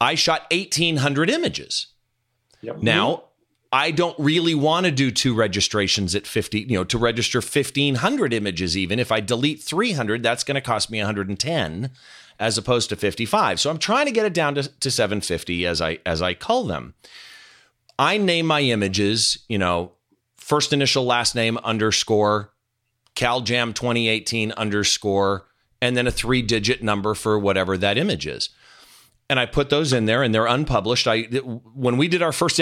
[0.00, 1.86] I shot 1800 images.
[2.62, 2.82] Yep.
[2.82, 3.26] Now,
[3.72, 8.32] I don't really want to do two registrations at 50, you know, to register 1500
[8.32, 8.98] images even.
[8.98, 11.92] If I delete 300, that's going to cost me 110
[12.38, 13.60] as opposed to 55.
[13.60, 16.64] So I'm trying to get it down to, to 750 as I as I cull
[16.64, 16.94] them.
[17.98, 19.92] I name my images, you know,
[20.36, 22.52] first initial last name underscore
[23.14, 25.46] CalJam 2018 underscore
[25.80, 28.50] and then a three digit number for whatever that image is.
[29.28, 31.08] And I put those in there and they're unpublished.
[31.08, 32.60] I when we did our first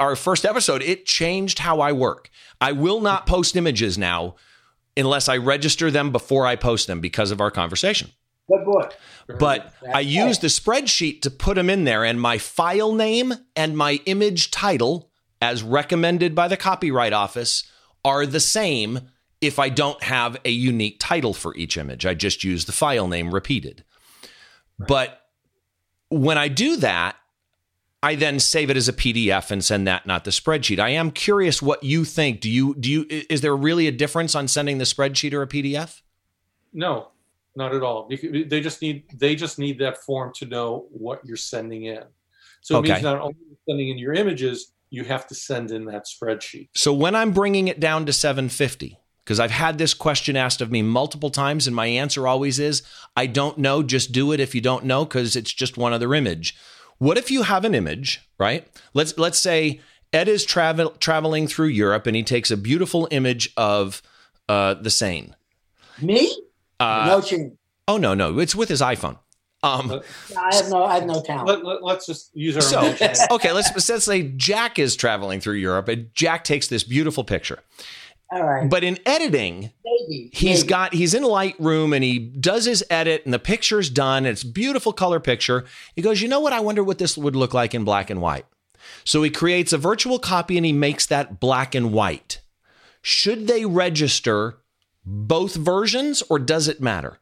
[0.00, 2.30] our first episode, it changed how I work.
[2.60, 4.34] I will not post images now
[4.96, 8.10] unless I register them before I post them because of our conversation.
[8.50, 8.88] Good boy.
[9.38, 13.76] But I use the spreadsheet to put them in there, and my file name and
[13.76, 15.10] my image title,
[15.40, 17.64] as recommended by the Copyright Office,
[18.04, 19.10] are the same
[19.40, 22.04] if I don't have a unique title for each image.
[22.04, 23.84] I just use the file name repeated.
[24.78, 24.88] Right.
[24.88, 25.20] But
[26.08, 27.16] when I do that,
[28.02, 30.78] I then save it as a PDF and send that, not the spreadsheet.
[30.78, 32.40] I am curious what you think.
[32.40, 35.46] Do you do you is there really a difference on sending the spreadsheet or a
[35.46, 36.00] PDF?
[36.72, 37.08] No,
[37.56, 38.08] not at all.
[38.08, 42.04] They just need they just need that form to know what you're sending in.
[42.62, 42.92] So it okay.
[42.92, 43.36] means not only
[43.68, 46.68] sending in your images, you have to send in that spreadsheet.
[46.74, 50.70] So when I'm bringing it down to 750, because I've had this question asked of
[50.70, 52.82] me multiple times, and my answer always is
[53.16, 53.82] I don't know.
[53.82, 56.56] Just do it if you don't know, because it's just one other image.
[56.98, 58.66] What if you have an image, right?
[58.92, 59.80] Let's let's say
[60.12, 64.02] Ed is travel, traveling through Europe and he takes a beautiful image of
[64.48, 65.34] uh, the Seine.
[66.02, 66.36] Me?
[66.80, 67.54] Uh, no chance.
[67.86, 69.18] Oh no, no, it's with his iPhone.
[69.62, 70.00] Um,
[70.36, 71.64] I have no, I have no talent.
[71.64, 72.62] Let, us let, just use our.
[72.62, 72.80] So,
[73.34, 77.58] okay, let's let's say Jack is traveling through Europe, and Jack takes this beautiful picture.
[78.32, 78.70] All right.
[78.70, 80.68] But in editing, maybe, he's maybe.
[80.68, 84.24] got he's in Lightroom and he does his edit, and the picture's done.
[84.24, 85.66] It's beautiful color picture.
[85.94, 86.52] He goes, you know what?
[86.52, 88.46] I wonder what this would look like in black and white.
[89.04, 92.40] So he creates a virtual copy and he makes that black and white.
[93.02, 94.59] Should they register
[95.04, 97.20] both versions, or does it matter?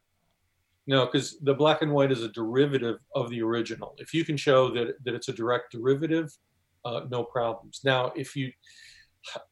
[0.87, 3.95] No, because the black and white is a derivative of the original.
[3.99, 6.33] If you can show that that it's a direct derivative,
[6.85, 7.83] uh, no problems.
[7.85, 8.51] Now, if you,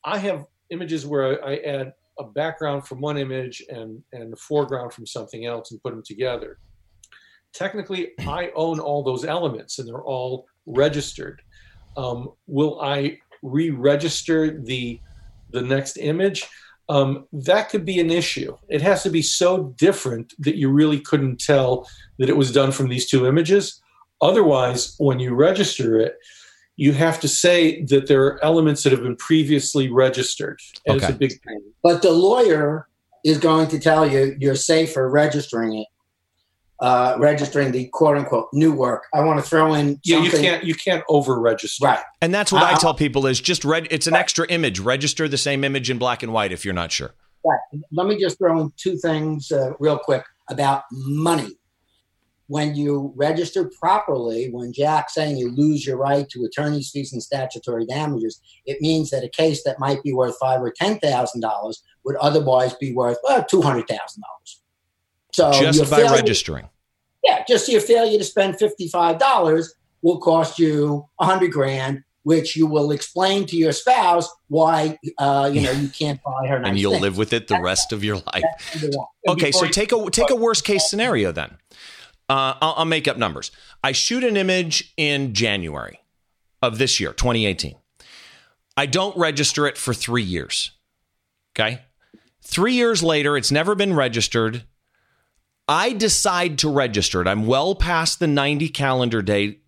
[0.03, 4.37] I have images where I, I add a background from one image and and the
[4.37, 6.59] foreground from something else and put them together.
[7.53, 11.43] Technically, I own all those elements and they're all registered.
[11.97, 15.01] Um, will I re-register the
[15.51, 16.47] the next image?
[16.89, 18.57] Um, that could be an issue.
[18.69, 22.73] It has to be so different that you really couldn't tell that it was done
[22.73, 23.81] from these two images.
[24.21, 26.17] Otherwise, when you register it,
[26.77, 30.61] you have to say that there are elements that have been previously registered.
[30.87, 31.07] And okay.
[31.07, 31.61] it's a big pain.
[31.83, 32.89] But the lawyer
[33.25, 35.89] is going to tell you you're safer registering it
[36.81, 39.07] uh, registering the quote unquote new work.
[39.15, 40.23] I want to throw in yeah.
[40.23, 41.87] You can't you can't over register.
[41.87, 42.01] Right.
[42.21, 43.89] And that's what I, I tell people is just read.
[43.91, 44.21] It's an right.
[44.21, 44.81] extra image.
[44.81, 47.15] Register the same image in black and white if you're not sure.
[47.45, 47.61] Right.
[47.93, 51.57] Let me just throw in two things uh, real quick about money.
[52.49, 57.21] When you register properly, when Jack's saying you lose your right to attorney's fees and
[57.21, 61.41] statutory damages, it means that a case that might be worth five or ten thousand
[61.41, 64.63] dollars would otherwise be worth well two hundred thousand dollars.
[65.37, 66.69] So just by failure, registering.
[67.23, 72.57] Yeah, just your failure to spend fifty-five dollars will cost you a hundred grand, which
[72.57, 76.59] you will explain to your spouse why uh, you know you can't buy her.
[76.61, 77.03] Nice and you'll things.
[77.03, 78.45] live with it the That's rest of your life.
[79.29, 81.59] Okay, so take a take a worst case scenario then.
[82.31, 83.51] Uh, I'll, I'll make up numbers.
[83.85, 86.01] I shoot an image in January
[86.63, 87.77] of this year, 2018.
[88.75, 90.71] I don't register it for three years.
[91.55, 91.83] Okay.
[92.41, 94.65] Three years later, it's never been registered.
[95.69, 97.27] I decide to register it.
[97.27, 99.59] I'm well past the 90 calendar day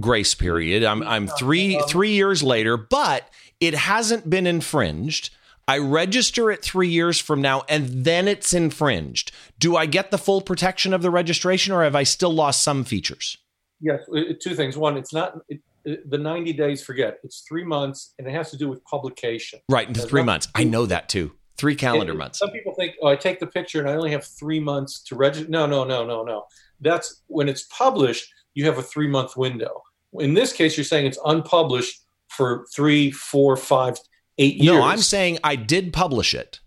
[0.00, 0.82] grace period.
[0.82, 3.28] I'm I'm 3 3 years later, but
[3.60, 5.30] it hasn't been infringed.
[5.66, 9.32] I register it 3 years from now and then it's infringed.
[9.58, 12.84] Do I get the full protection of the registration or have I still lost some
[12.84, 13.38] features?
[13.80, 14.76] Yes, uh, two things.
[14.76, 17.18] One, it's not it, it, the 90 days, forget.
[17.22, 19.60] It's three months, and it has to do with publication.
[19.68, 20.48] Right, into three months.
[20.54, 21.32] I know that too.
[21.56, 22.38] Three calendar And months.
[22.38, 25.14] Some people think, oh, I take the picture and I only have three months to
[25.14, 25.48] register.
[25.48, 26.46] No, no, no, no, no.
[26.80, 29.82] That's when it's published, you have a three month window.
[30.14, 33.98] In this case, you're saying it's unpublished for three, four, five,
[34.38, 34.76] eight years.
[34.76, 36.60] No, I'm saying I did publish it.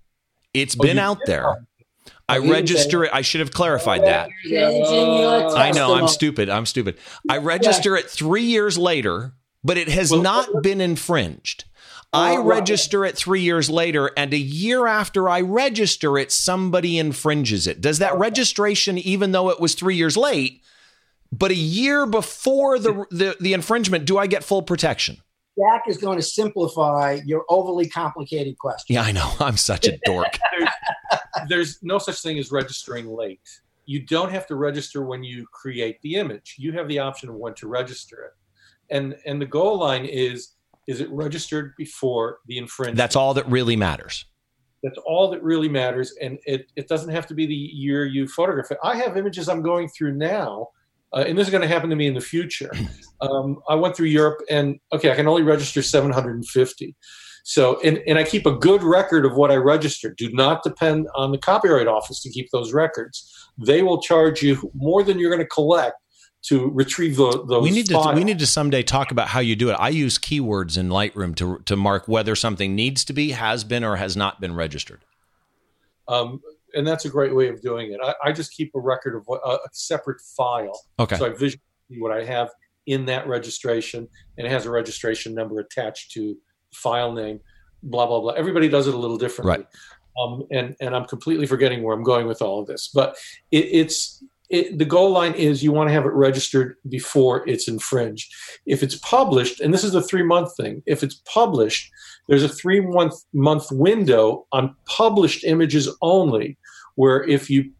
[0.53, 1.43] It's Oh, been out there.
[1.43, 1.63] publish
[2.29, 3.11] I Oh, you register it.
[3.13, 4.29] I should have clarified oh, that.
[4.43, 6.49] Changing I know I'm stupid.
[6.49, 6.97] I'm stupid.
[7.29, 9.33] I register it three years later,
[9.63, 11.65] but it has Well, not been infringed.
[12.13, 12.45] I right.
[12.45, 17.81] register it three years later, and a year after I register it, somebody infringes it.
[17.81, 20.61] Does that registration, even though it was three years late,
[21.31, 25.17] but a year before the, the, the infringement, do I get full protection?
[25.59, 28.93] Jack is going to simplify your overly complicated question.
[28.93, 29.33] Yeah, I know.
[29.39, 30.37] I'm such a dork.
[31.49, 33.41] There's no such thing as registering late.
[33.85, 36.55] You don't have to register when you create the image.
[36.59, 38.31] You have the option of when to register it.
[38.89, 40.56] And and the goal line is
[40.87, 42.97] is it registered before the infringement?
[42.97, 44.25] That's all that really matters.
[44.83, 48.27] That's all that really matters, and it, it doesn't have to be the year you
[48.27, 48.77] photograph it.
[48.83, 50.67] I have images I'm going through now,
[51.13, 52.71] uh, and this is going to happen to me in the future.
[53.19, 56.95] Um, I went through Europe, and okay, I can only register 750.
[57.43, 60.17] So, and, and I keep a good record of what I registered.
[60.17, 63.27] Do not depend on the Copyright Office to keep those records.
[63.57, 65.95] They will charge you more than you're going to collect
[66.43, 67.63] to retrieve the, those.
[67.63, 69.73] we need to we need to someday talk about how you do it.
[69.73, 73.83] I use keywords in Lightroom to to mark whether something needs to be, has been,
[73.83, 75.03] or has not been registered.
[76.07, 76.41] um,
[76.73, 77.99] and that's a great way of doing it.
[78.03, 80.79] I, I just keep a record of what, a, a separate file.
[80.99, 81.17] Okay.
[81.17, 82.49] So I visually see what I have
[82.85, 84.07] in that registration,
[84.37, 86.37] and it has a registration number attached to
[86.73, 87.39] file name.
[87.83, 88.33] Blah blah blah.
[88.33, 89.57] Everybody does it a little differently.
[89.57, 89.65] Right.
[90.21, 93.17] Um, and and I'm completely forgetting where I'm going with all of this, but
[93.51, 97.67] it, it's it, the goal line is you want to have it registered before it's
[97.67, 98.33] infringed.
[98.65, 101.91] If it's published, and this is a three month thing, if it's published,
[102.27, 106.57] there's a three month month window on published images only,
[106.95, 107.71] where if you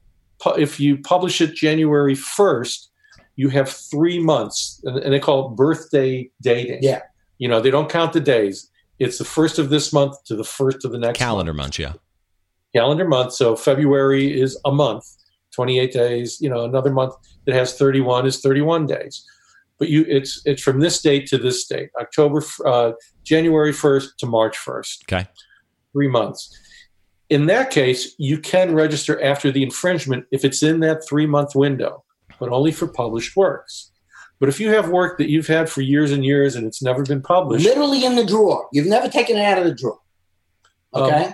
[0.58, 2.92] if you publish it January first,
[3.36, 6.80] you have three months, and, and they call it birthday dating.
[6.82, 7.02] Yeah.
[7.38, 8.70] you know they don't count the days.
[9.00, 11.80] It's the first of this month to the first of the next Calendar month months,
[11.80, 11.94] yeah.
[12.74, 13.34] calendar month.
[13.34, 15.06] So February is a month,
[15.58, 16.38] 28 days.
[16.40, 19.26] You know, another month that has 31 is 31 days.
[19.80, 22.92] But you, it's it's from this date to this date, October, uh,
[23.24, 24.96] January 1st to March 1st.
[25.06, 25.28] Okay.
[25.94, 26.42] three months.
[27.30, 31.56] In that case, you can register after the infringement if it's in that three month
[31.56, 32.04] window,
[32.40, 33.92] but only for published works.
[34.40, 37.04] But if you have work that you've had for years and years and it's never
[37.04, 38.68] been published, Literally in the drawer.
[38.72, 40.00] You've never taken it out of the drawer.
[40.94, 41.34] Um, Okay.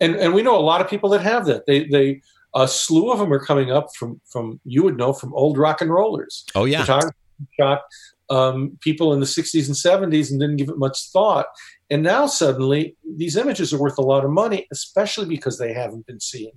[0.00, 1.64] and and we know a lot of people that have that.
[1.66, 2.20] They they
[2.54, 5.80] a slew of them are coming up from from you would know from old rock
[5.80, 6.44] and rollers.
[6.54, 6.84] Oh yeah.
[6.84, 7.82] Shot
[8.30, 11.46] um, people in the 60s and 70s and didn't give it much thought.
[11.90, 16.06] And now suddenly these images are worth a lot of money, especially because they haven't
[16.06, 16.50] been seen.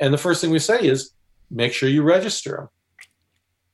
[0.00, 1.12] And the first thing we say is
[1.50, 2.68] make sure you register them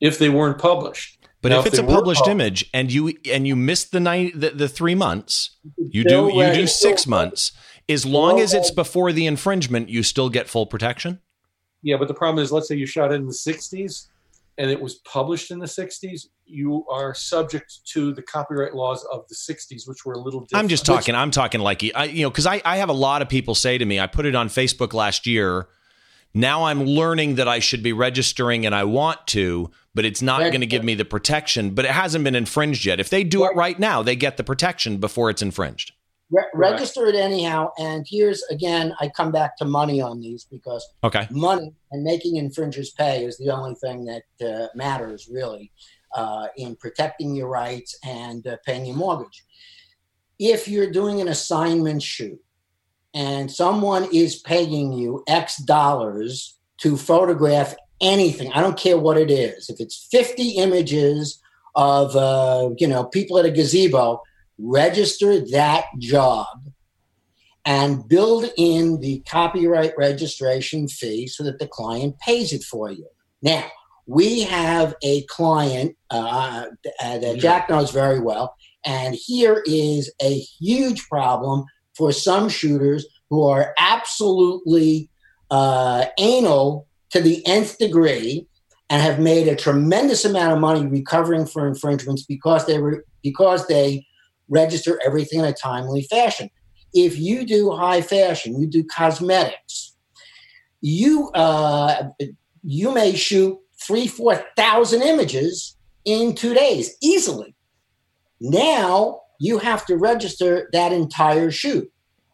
[0.00, 1.18] if they weren't published.
[1.40, 4.00] But Now, if if it's a published published- image and you and you miss the
[4.00, 7.52] nine the, the three months, you do you do six months.
[7.86, 11.20] As long as it's before the infringement, you still get full protection.
[11.84, 14.08] Yeah, but the problem is, let's say you shot it in the 60s
[14.56, 19.28] and it was published in the 60s, you are subject to the copyright laws of
[19.28, 20.64] the 60s, which were a little different.
[20.64, 21.14] I'm just talking.
[21.14, 23.76] I'm talking like I, you know, because I, I have a lot of people say
[23.76, 25.68] to me, I put it on Facebook last year.
[26.32, 30.40] Now I'm learning that I should be registering and I want to, but it's not
[30.40, 31.74] going to give me the protection.
[31.74, 32.98] But it hasn't been infringed yet.
[32.98, 35.92] If they do it right now, they get the protection before it's infringed.
[36.34, 37.70] Re- register it anyhow.
[37.78, 41.26] And here's again, I come back to money on these because Okay.
[41.30, 45.70] money and making infringers pay is the only thing that uh, matters really
[46.14, 49.44] uh, in protecting your rights and uh, paying your mortgage.
[50.38, 52.40] If you're doing an assignment shoot
[53.14, 59.30] and someone is paying you X dollars to photograph anything, I don't care what it
[59.30, 61.40] is, if it's 50 images
[61.76, 64.22] of uh, you know people at a gazebo,
[64.58, 66.46] register that job
[67.64, 73.06] and build in the copyright registration fee so that the client pays it for you.
[73.42, 73.64] Now,
[74.06, 76.66] we have a client uh,
[77.02, 81.64] uh, that Jack knows very well, and here is a huge problem
[81.96, 85.08] for some shooters who are absolutely
[85.50, 88.46] uh, anal to the nth degree
[88.90, 93.66] and have made a tremendous amount of money recovering for infringements because they were because
[93.68, 94.06] they
[94.48, 96.50] register everything in a timely fashion
[96.94, 99.96] if you do high fashion, you do cosmetics,
[100.80, 102.04] you uh,
[102.62, 107.54] you may shoot three, four thousand images in two days easily.
[108.40, 111.90] Now you have to register that entire shoot.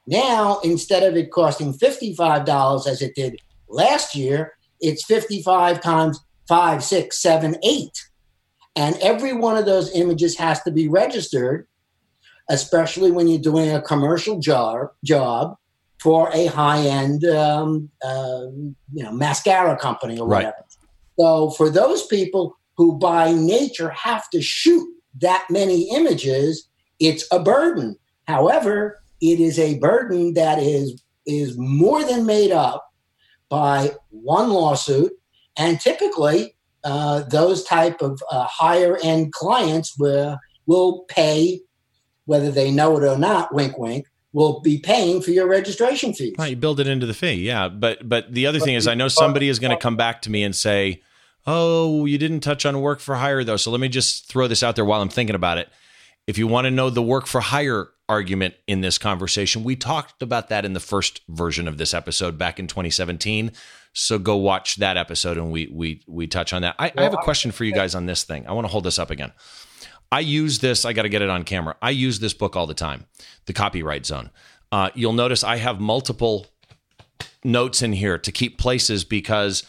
[0.06, 3.36] Now, instead of it costing $55 as it did
[3.68, 8.06] last year, it's 55 times five, six, seven, eight.
[8.74, 11.68] And every one of those images has to be registered,
[12.50, 15.56] especially when you're doing a commercial job, job
[15.98, 18.42] for a high end, um, uh,
[18.92, 20.54] you know, mascara company or whatever.
[20.58, 20.76] Right.
[21.18, 24.86] So for those people who by nature have to shoot
[25.20, 27.96] that many images, it's a burden.
[28.26, 32.86] However, it is a burden that is is more than made up
[33.48, 35.12] by one lawsuit,
[35.56, 41.60] and typically uh, those type of uh, higher end clients will will pay,
[42.30, 43.52] whether they know it or not.
[43.52, 44.06] Wink, wink.
[44.32, 46.36] Will be paying for your registration fees.
[46.38, 47.68] Right, you build it into the fee, yeah.
[47.68, 50.22] But but the other but thing is, I know somebody is going to come back
[50.22, 51.02] to me and say,
[51.48, 54.62] "Oh, you didn't touch on work for hire though." So let me just throw this
[54.62, 55.68] out there while I'm thinking about it.
[56.28, 60.22] If you want to know the work for hire argument in this conversation, we talked
[60.22, 63.50] about that in the first version of this episode back in 2017.
[63.94, 66.76] So go watch that episode and we we we touch on that.
[66.78, 68.46] I, I have a question for you guys on this thing.
[68.46, 69.32] I want to hold this up again.
[70.12, 70.84] I use this.
[70.84, 71.76] I got to get it on camera.
[71.80, 73.06] I use this book all the time,
[73.46, 74.30] The Copyright Zone.
[74.72, 76.46] Uh, you'll notice I have multiple
[77.44, 79.64] notes in here to keep places because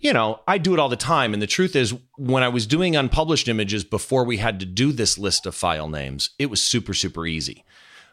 [0.00, 1.34] you know, I do it all the time.
[1.34, 4.92] And the truth is, when I was doing unpublished images before we had to do
[4.92, 7.64] this list of file names, it was super, super easy.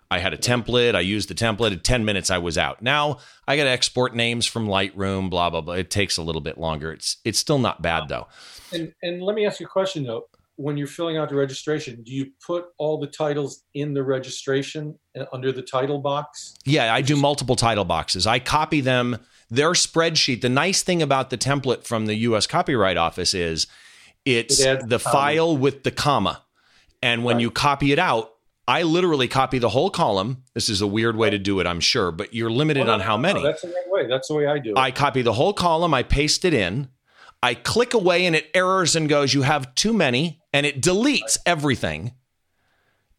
[0.10, 0.96] I had a template.
[0.96, 1.72] I used the template.
[1.72, 2.82] In 10 minutes, I was out.
[2.82, 5.76] Now I got to export names from Lightroom, blah, blah, blah.
[5.76, 6.92] It takes a little bit longer.
[6.92, 8.28] It's it's still not bad, though.
[8.72, 10.28] And, and let me ask you a question, though.
[10.58, 14.98] When you're filling out the registration, do you put all the titles in the registration
[15.18, 16.56] uh, under the title box?
[16.66, 18.28] Yeah, I do multiple title boxes.
[18.28, 22.98] I copy them their spreadsheet, the nice thing about the template from the US Copyright
[22.98, 23.68] Office is
[24.26, 26.44] it's it the file with the comma.
[27.02, 27.42] And when right.
[27.42, 28.34] you copy it out,
[28.68, 30.44] I literally copy the whole column.
[30.54, 33.16] This is a weird way to do it, I'm sure, but you're limited on how
[33.16, 33.42] many.
[33.42, 34.08] that's the right way.
[34.08, 34.78] That's the way I do it.
[34.78, 36.90] I copy the whole column, I paste it in,
[37.42, 41.38] I click away and it errors and goes, You have too many, and it deletes
[41.46, 42.14] everything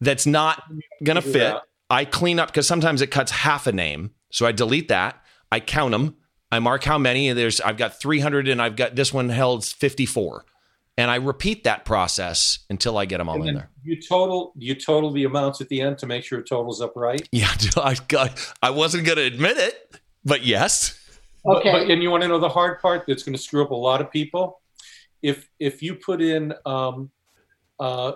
[0.01, 0.63] that's not
[1.03, 1.55] going to fit.
[1.89, 4.11] I clean up because sometimes it cuts half a name.
[4.31, 5.21] So I delete that.
[5.51, 6.15] I count them.
[6.51, 7.31] I mark how many.
[7.31, 10.45] There's I've got 300 and I've got this one held 54.
[10.97, 13.69] And I repeat that process until I get them all in there.
[13.83, 16.91] You total you total the amounts at the end to make sure it totals up
[16.95, 17.25] right.
[17.31, 17.95] Yeah, I
[18.61, 19.95] I wasn't going to admit it,
[20.25, 20.98] but yes.
[21.45, 21.71] Okay.
[21.71, 23.71] But, but, and you want to know the hard part that's going to screw up
[23.71, 24.61] a lot of people?
[25.21, 27.11] If if you put in um,
[27.79, 28.13] uh,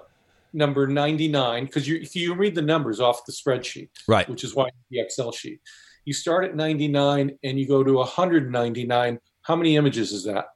[0.54, 4.28] number 99 because you if you read the numbers off the spreadsheet, right?
[4.30, 5.60] Which is why the Excel sheet
[6.06, 10.48] you start at 99 and you go to 199 how many images is that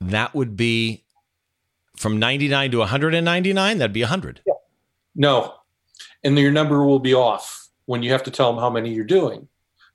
[0.00, 1.04] that would be
[1.96, 4.52] from 99 to 199 that'd be 100 yeah.
[5.14, 5.54] no
[6.24, 9.04] and your number will be off when you have to tell them how many you're
[9.04, 9.48] doing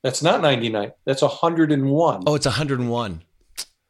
[0.03, 3.23] that's not 99 that's 101 oh it's 101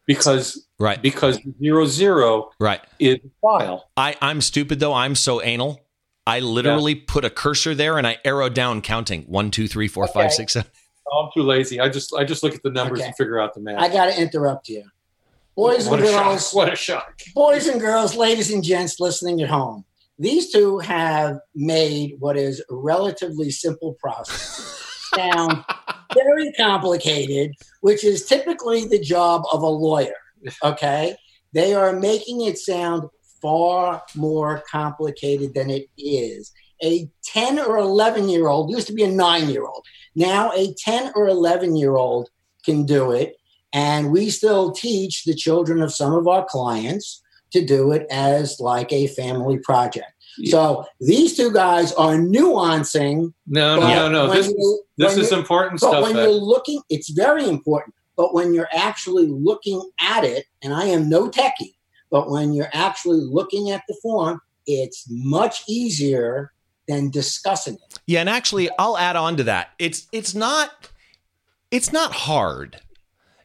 [0.06, 5.80] because right because zero zero right is file i i'm stupid though i'm so anal
[6.26, 7.04] I literally yeah.
[7.08, 10.14] put a cursor there and I arrow down counting one, two, three, four, okay.
[10.14, 10.72] five, six, seven.
[11.12, 11.80] Oh, I'm too lazy.
[11.80, 13.08] I just I just look at the numbers okay.
[13.08, 13.80] and figure out the math.
[13.80, 14.84] I got to interrupt you,
[15.56, 16.50] boys what and girls.
[16.50, 16.54] Shock.
[16.56, 17.20] What a shock!
[17.36, 19.84] Boys and girls, ladies and gents, listening at home.
[20.18, 24.82] These two have made what is a relatively simple process
[25.16, 25.64] sound
[26.14, 30.16] very complicated, which is typically the job of a lawyer.
[30.64, 31.16] Okay,
[31.54, 33.10] they are making it sound
[33.42, 36.52] far more complicated than it is.
[36.82, 39.86] A 10 or 11 year old used to be a nine year old.
[40.16, 42.30] Now, a 10 or 11 year old
[42.66, 43.36] can do it.
[43.74, 48.60] And we still teach the children of some of our clients to do it as
[48.60, 50.12] like a family project.
[50.38, 50.52] Yeah.
[50.52, 53.34] So these two guys are nuancing.
[53.48, 54.34] No, no, no, no.
[54.34, 55.94] This, you, this is important but stuff.
[55.94, 56.24] But when that...
[56.24, 57.96] you're looking, it's very important.
[58.16, 61.76] But when you're actually looking at it, and I am no techie,
[62.12, 66.52] but when you're actually looking at the form, it's much easier
[66.88, 68.00] than discussing it.
[68.06, 69.72] Yeah, and actually I'll add on to that.
[69.80, 70.90] It's it's not
[71.72, 72.80] it's not hard.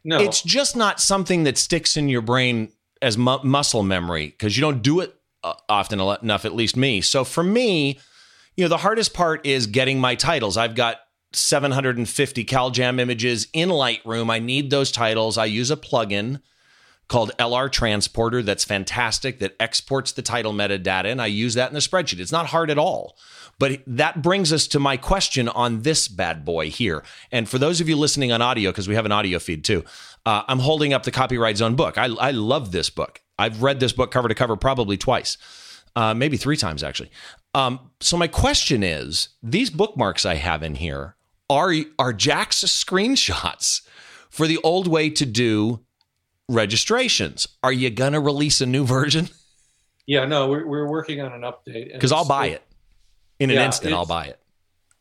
[0.05, 0.19] No.
[0.19, 4.61] It's just not something that sticks in your brain as mu- muscle memory because you
[4.61, 5.15] don't do it
[5.69, 7.01] often enough at least me.
[7.01, 7.99] So for me,
[8.57, 10.57] you know, the hardest part is getting my titles.
[10.57, 10.97] I've got
[11.33, 14.31] 750 CalJam images in Lightroom.
[14.31, 15.39] I need those titles.
[15.39, 16.41] I use a plugin
[17.09, 21.07] called LR Transporter that's fantastic that exports the title metadata.
[21.07, 22.21] And I use that in the spreadsheet.
[22.21, 23.17] It's not hard at all.
[23.59, 27.03] But that brings us to my question on this bad boy here.
[27.33, 29.85] And for those of you listening on audio, because we have an audio feed too,
[30.25, 31.99] uh, I'm holding up the Copyright Zone book.
[31.99, 33.21] I, I love this book.
[33.39, 35.39] I've read this book cover to cover probably twice,
[35.97, 37.11] uh, maybe three times actually.
[37.55, 41.17] Um, so my question is: these bookmarks I have in here
[41.51, 43.83] are are Jack's screenshots
[44.31, 45.81] for the old way to do
[46.49, 47.49] registrations.
[47.63, 49.29] Are you gonna release a new version?
[50.07, 52.63] Yeah, no, we're we're working on an update because I'll buy it
[53.39, 53.95] in an yeah, instant.
[53.95, 54.41] I'll buy it.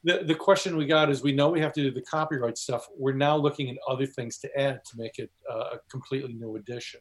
[0.04, 2.88] The the question we got is we know we have to do the copyright stuff.
[2.98, 6.56] We're now looking at other things to add to make it uh, a completely new
[6.56, 7.00] edition,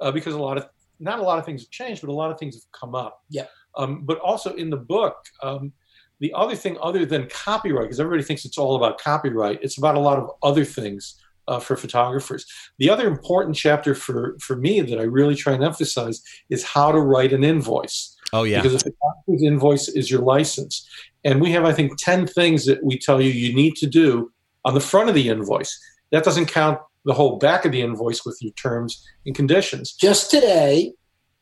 [0.00, 0.68] uh, because a lot of
[1.00, 3.22] not a lot of things have changed, but a lot of things have come up.
[3.30, 3.46] Yeah.
[3.76, 5.72] Um, but also in the book, um,
[6.20, 9.94] the other thing other than copyright, because everybody thinks it's all about copyright, it's about
[9.94, 12.44] a lot of other things uh, for photographers.
[12.78, 16.92] The other important chapter for, for me that I really try and emphasize is how
[16.92, 18.16] to write an invoice.
[18.32, 18.60] Oh, yeah.
[18.60, 20.86] Because a photographer's invoice is your license.
[21.24, 24.30] And we have, I think, 10 things that we tell you you need to do
[24.64, 25.78] on the front of the invoice.
[26.12, 29.92] That doesn't count the whole back of the invoice with your terms and conditions.
[29.92, 30.92] Just today,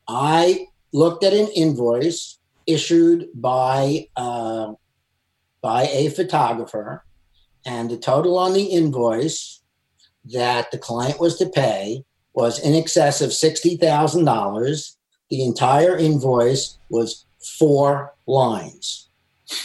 [0.08, 4.72] I looked at an invoice issued by uh,
[5.62, 7.04] by a photographer,
[7.64, 9.62] and the total on the invoice
[10.26, 12.04] that the client was to pay
[12.34, 14.96] was in excess of $60,000.
[15.30, 17.24] The entire invoice was
[17.58, 19.08] four lines.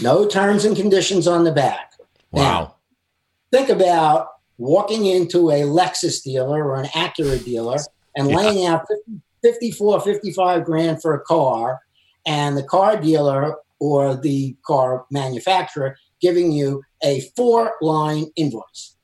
[0.01, 1.93] No terms and conditions on the back.
[2.31, 2.41] Wow.
[2.41, 2.75] Now,
[3.51, 4.27] think about
[4.61, 7.77] walking into a Lexus dealer or an Acura dealer
[8.15, 8.35] and yeah.
[8.35, 11.79] laying out 50, 54, 55 grand for a car,
[12.25, 18.95] and the car dealer or the car manufacturer giving you a four line invoice.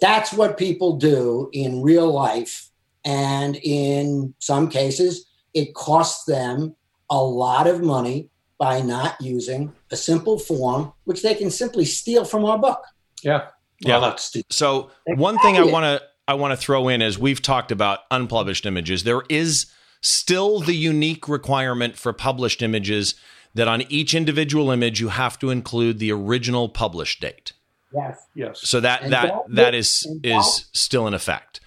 [0.00, 2.70] That's what people do in real life.
[3.04, 6.74] And in some cases, it costs them
[7.10, 12.24] a lot of money by not using a simple form, which they can simply steal
[12.24, 12.82] from our book.
[13.22, 13.48] Yeah.
[13.84, 13.98] Yeah.
[13.98, 14.16] Well,
[14.50, 18.00] so one thing I want to I want to throw in is we've talked about
[18.10, 19.04] unpublished images.
[19.04, 19.66] There is
[20.00, 23.14] still the unique requirement for published images
[23.54, 27.52] that on each individual image you have to include the original published date.
[27.94, 28.26] Yes.
[28.34, 28.60] Yes.
[28.62, 31.60] So that and that that is is still in effect.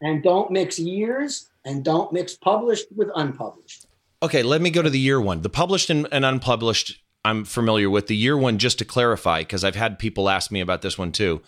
[0.00, 3.86] And don't mix years and don't mix published with unpublished.
[4.22, 5.42] Okay, let me go to the year one.
[5.42, 8.06] The published and, and unpublished I'm familiar with.
[8.06, 11.12] The year one, just to clarify, because I've had people ask me about this one
[11.12, 11.42] too.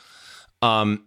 [0.62, 1.06] Um,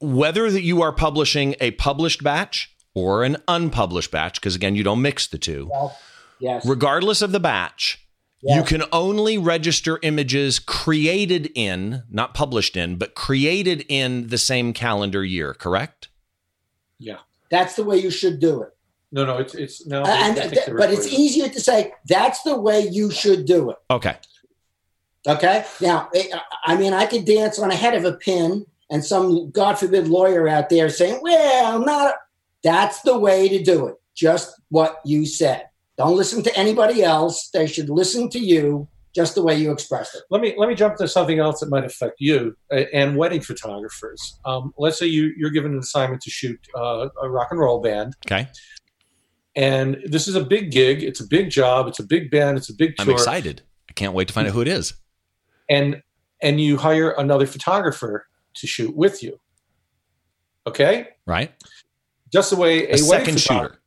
[0.00, 4.84] whether that you are publishing a published batch or an unpublished batch, because again, you
[4.84, 5.70] don't mix the two.
[5.72, 6.02] Yes.
[6.40, 6.66] yes.
[6.66, 8.04] Regardless of the batch,
[8.46, 14.74] you can only register images created in, not published in, but created in the same
[14.74, 16.08] calendar year, correct?
[16.98, 17.18] Yeah.
[17.50, 18.73] That's the way you should do it.
[19.14, 20.02] No, no, it's it's no.
[20.02, 23.76] and, th- but it's easier to say that's the way you should do it.
[23.88, 24.16] Okay.
[25.24, 25.64] Okay.
[25.80, 26.10] Now,
[26.64, 30.08] I mean, I could dance on a head of a pin, and some God forbid
[30.08, 32.16] lawyer out there saying, "Well, not."
[32.64, 33.96] That's the way to do it.
[34.16, 35.68] Just what you said.
[35.98, 37.50] Don't listen to anybody else.
[37.50, 40.22] They should listen to you just the way you expressed it.
[40.30, 44.40] Let me let me jump to something else that might affect you and wedding photographers.
[44.44, 47.80] Um, let's say you you're given an assignment to shoot uh, a rock and roll
[47.80, 48.16] band.
[48.26, 48.48] Okay.
[49.56, 51.02] And this is a big gig.
[51.02, 51.86] It's a big job.
[51.86, 52.58] It's a big band.
[52.58, 53.06] It's a big tour.
[53.06, 53.62] I'm excited.
[53.88, 54.94] I can't wait to find out who it is.
[55.68, 56.02] And
[56.42, 59.38] and you hire another photographer to shoot with you.
[60.66, 61.08] Okay.
[61.26, 61.52] Right.
[62.32, 63.80] Just the way a, a second shooter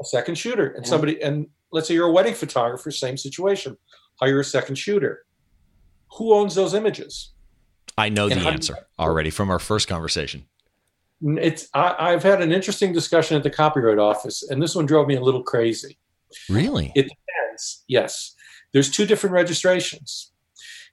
[0.00, 0.90] a second shooter and mm-hmm.
[0.90, 3.76] somebody and let's say you're a wedding photographer same situation
[4.20, 5.24] hire a second shooter
[6.16, 7.32] who owns those images
[7.96, 10.46] i know and the answer already from our first conversation
[11.22, 15.06] it's I, have had an interesting discussion at the copyright office and this one drove
[15.06, 15.98] me a little crazy.
[16.48, 16.92] Really?
[16.94, 18.34] It depends yes.
[18.72, 20.32] There's two different registrations.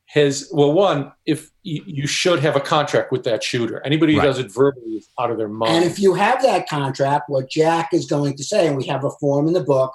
[0.08, 3.82] Has well one if you, you, should have a contract with that shooter.
[3.86, 4.26] Anybody who right.
[4.26, 5.72] does it verbally is out of their mind.
[5.72, 9.06] And if you have that contract what jack is going to say and we have
[9.06, 9.94] a form in the book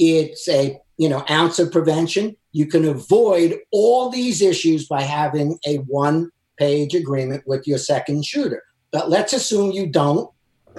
[0.00, 2.36] it's a you know ounce of prevention.
[2.52, 8.24] You can avoid all these issues by having a one page agreement with your second
[8.24, 10.30] shooter but let's assume you don't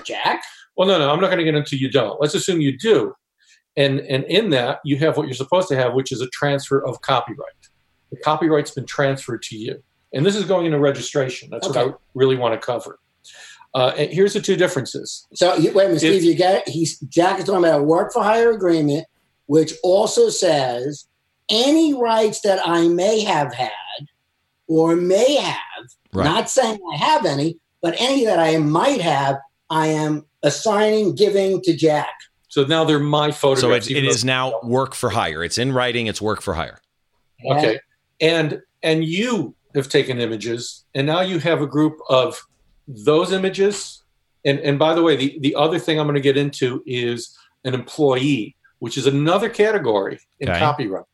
[0.03, 0.43] jack
[0.78, 3.14] well no no i'm not going to get into you don't let's assume you do
[3.78, 6.84] and and in that you have what you're supposed to have which is a transfer
[6.86, 7.53] of copyright
[8.12, 9.82] the copyright's been transferred to you.
[10.14, 11.49] And this is going into registration.
[11.49, 11.86] That's okay.
[11.86, 12.99] what I really want to cover.
[13.74, 15.28] Uh, and here's the two differences.
[15.34, 16.16] So wait a minute, Steve.
[16.16, 16.70] If, you get it.
[16.70, 19.05] He's Jack is talking about a work for hire agreement,
[19.45, 21.07] which also says
[21.49, 23.72] any rights that I may have had
[24.68, 26.26] or may have, right.
[26.26, 29.38] not saying I have any, but any that I might have,
[29.70, 32.14] I am assigning, giving to Jack.
[32.48, 33.88] So now they're my photographs.
[33.88, 35.44] So it, it is now work for hire.
[35.44, 36.08] It's in writing.
[36.08, 36.80] It's work for hire.
[37.50, 37.80] Okay
[38.22, 42.40] and and you have taken images and now you have a group of
[42.88, 44.04] those images
[44.46, 47.38] And and by the way, the, the other thing I'm going to get into is
[47.64, 50.60] an employee, which is another category in Okay.
[50.60, 51.06] copyright.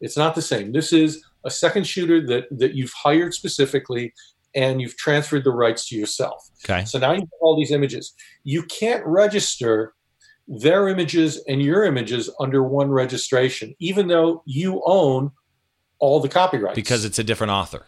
[0.00, 0.72] It's not the same.
[0.72, 4.12] This is a second shooter that that you've hired specifically
[4.54, 6.48] and you've transferred the rights to yourself.
[6.64, 6.84] Okay.
[6.84, 8.14] So now you have all these images.
[8.44, 9.94] You can't register
[10.46, 15.32] their images and your images under one registration, even though you own
[15.98, 16.74] all the copyrights.
[16.74, 17.86] Because it's a different author.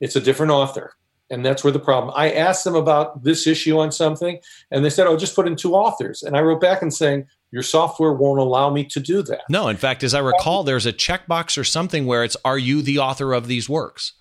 [0.00, 0.94] it's a different author.
[1.28, 2.14] And that's where the problem.
[2.16, 4.38] I asked them about this issue on something,
[4.70, 7.26] and they said, "Oh, just put in two authors." And I wrote back and saying,
[7.50, 10.86] "Your software won't allow me to do that." No, in fact, as I recall, there's
[10.86, 14.12] a checkbox or something where it's "Are you the author of these works?"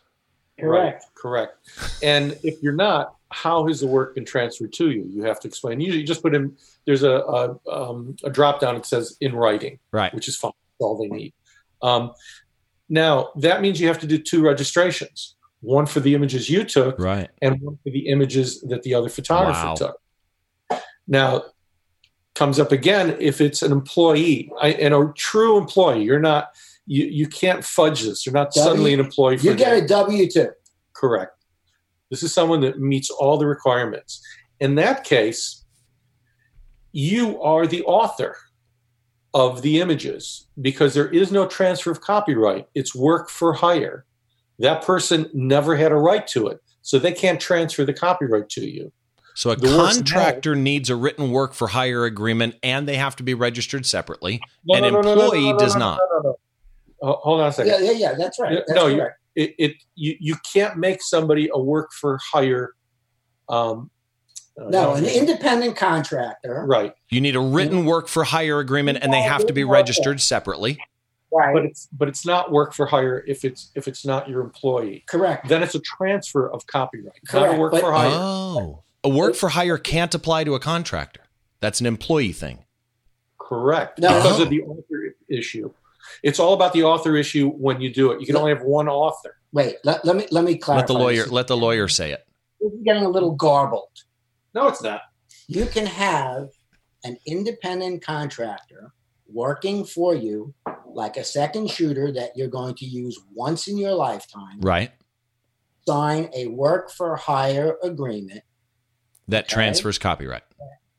[0.60, 1.04] Correct.
[1.04, 2.00] Right, correct.
[2.02, 5.06] And if you're not, how has the work been transferred to you?
[5.10, 5.82] You have to explain.
[5.82, 6.56] Usually, you just put in.
[6.86, 8.76] There's a a, um, a drop down.
[8.78, 10.14] It says in writing, Right.
[10.14, 10.54] which is fine.
[10.80, 11.34] That's all they need.
[11.82, 12.14] Um,
[12.88, 17.00] now that means you have to do two registrations: one for the images you took,
[17.00, 17.30] Right.
[17.42, 19.74] and one for the images that the other photographer Wow.
[19.76, 20.02] took.
[21.08, 21.44] Now,
[22.34, 26.04] comes up again if it's an employee I, and a true employee.
[26.04, 26.52] You're not.
[26.88, 28.26] You, you can't fudge this.
[28.26, 29.38] You're not W- suddenly an employee.
[29.38, 29.84] For You get them.
[29.86, 30.50] a W two.
[30.94, 31.32] Correct.
[32.12, 34.22] This is someone that meets all the requirements.
[34.60, 35.66] In that case,
[36.92, 38.38] you are the author
[39.34, 42.68] of the images because there is no transfer of copyright.
[42.76, 44.06] It's work for hire.
[44.60, 48.62] That person never had a right to it, so they can't transfer the copyright to
[48.66, 48.94] you.
[49.34, 53.18] So a The worst contractor needs a written work for hire agreement, and they have
[53.18, 54.40] to be registered separately.
[54.66, 56.00] No, An no, no, no, no, employee no, no, does no, not.
[57.06, 57.72] Oh, hold on a second.
[57.72, 58.14] Yeah, yeah, yeah.
[58.18, 58.64] That's right.
[58.68, 62.74] That's no, you- It, it you, you can't make somebody a work for hire.
[63.48, 63.92] Um,
[64.60, 66.64] uh, No, an independent contractor.
[66.68, 66.94] right.
[67.12, 70.80] You need a written work for hire agreement, and they have to be registered separately.
[71.32, 71.54] Right.
[71.54, 75.04] but it's but it's not work for hire if it's if it's not your employee.
[75.06, 75.50] correct.
[75.50, 78.10] Then it's a transfer of copyright, not a work but- for hire.
[78.14, 81.22] Oh, a work for hire can't apply to a contractor.
[81.60, 82.64] That's an employee thing.
[83.38, 84.08] Correct, No.
[84.16, 85.72] because of the author issue.
[86.24, 88.20] It's all about the author issue when you do it.
[88.20, 89.36] You can only have one author.
[89.52, 90.82] Wait, let, let me let me clarify.
[90.82, 91.32] Let the lawyer this.
[91.32, 92.26] let the lawyer say it.
[92.60, 93.90] This is getting a little garbled.
[94.54, 95.02] No, it's not.
[95.48, 96.50] You can have
[97.04, 98.94] an independent contractor
[99.28, 100.54] working for you,
[100.88, 104.60] like a second shooter that you're going to use once in your lifetime.
[104.62, 104.92] Right.
[105.88, 108.42] Sign a work for hire agreement
[109.28, 109.54] That Okay.
[109.54, 110.44] transfers copyright.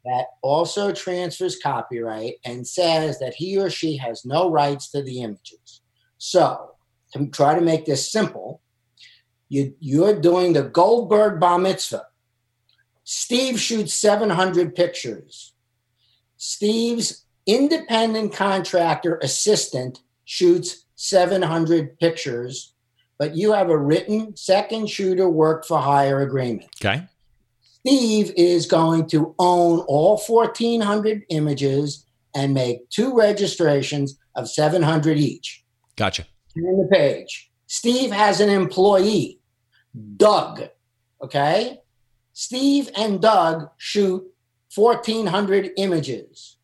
[0.07, 5.21] That also transfers copyright and says that he or she has no rights to the
[5.21, 5.83] images.
[6.19, 6.71] So,
[7.13, 8.63] to try to make this simple,
[9.49, 12.07] you, you're doing the Goldberg Bar Mitzvah.
[13.05, 15.53] Steve shoots 700 pictures.
[16.37, 22.75] Steve's independent contractor assistant shoots 700 pictures,
[23.19, 26.69] but you have a written second shooter work for hire agreement.
[26.81, 27.07] Okay.
[27.87, 35.65] Steve is going to own all 1,400 images and make two registrations of 700 each.
[35.95, 36.25] Gotcha.
[36.53, 37.53] Turn the page.
[37.69, 39.39] Steve has an employee,
[40.17, 40.63] Doug.
[41.23, 41.79] Okay?
[42.33, 44.25] Steve and Doug shoot
[44.75, 46.57] 1,400 images.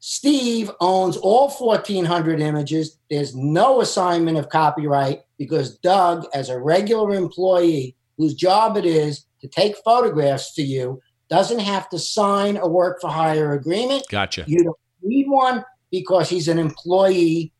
[0.00, 2.96] Steve owns all 1,400 images.
[3.10, 9.25] There's no assignment of copyright because Doug, as a regular employee whose job it is
[9.46, 14.04] to take photographs to you, doesn't have to sign a work for hire agreement.
[14.10, 14.44] Gotcha.
[14.46, 17.52] You don't need one because he's an employee,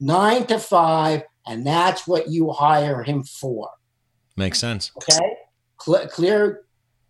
[0.00, 3.70] nine to five, and that's what you hire him for.
[4.36, 4.92] Makes sense.
[4.96, 5.36] Okay?
[5.76, 6.62] Clear, clear.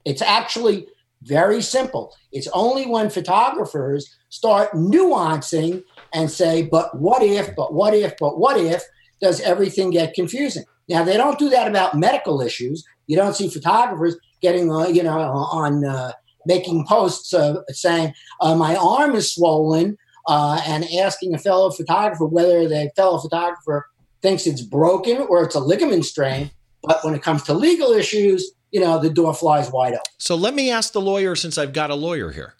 [0.04, 0.86] It's actually
[1.22, 2.14] very simple.
[2.32, 5.82] It's only when photographers start nuancing
[6.12, 8.82] and say, but what if, but what if, but what if,
[9.20, 10.64] does everything get confusing?
[10.88, 12.84] Now, they don't do that about medical issues.
[13.06, 16.12] You don't see photographers getting, uh, you know, on uh,
[16.44, 19.96] making posts uh, saying, uh, my arm is swollen,
[20.26, 23.86] uh, and asking a fellow photographer whether the fellow photographer
[24.22, 26.50] thinks it's broken or it's a ligament strain.
[26.82, 30.02] But when it comes to legal issues, you know, the door flies wide open.
[30.18, 32.54] So let me ask the lawyer since I've got a lawyer here.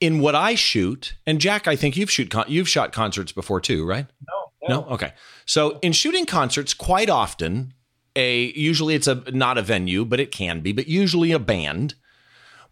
[0.00, 3.60] In what I shoot, and Jack, I think you've shoot con- you've shot concerts before
[3.60, 4.06] too, right?
[4.28, 4.84] No, No.
[4.92, 5.12] Okay.
[5.46, 7.73] So in shooting concerts, quite often,
[8.16, 11.94] a usually it's a not a venue, but it can be, but usually a band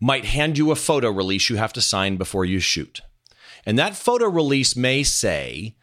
[0.00, 3.00] might hand you a photo release you have to sign before you shoot,
[3.66, 5.76] and that photo release may say,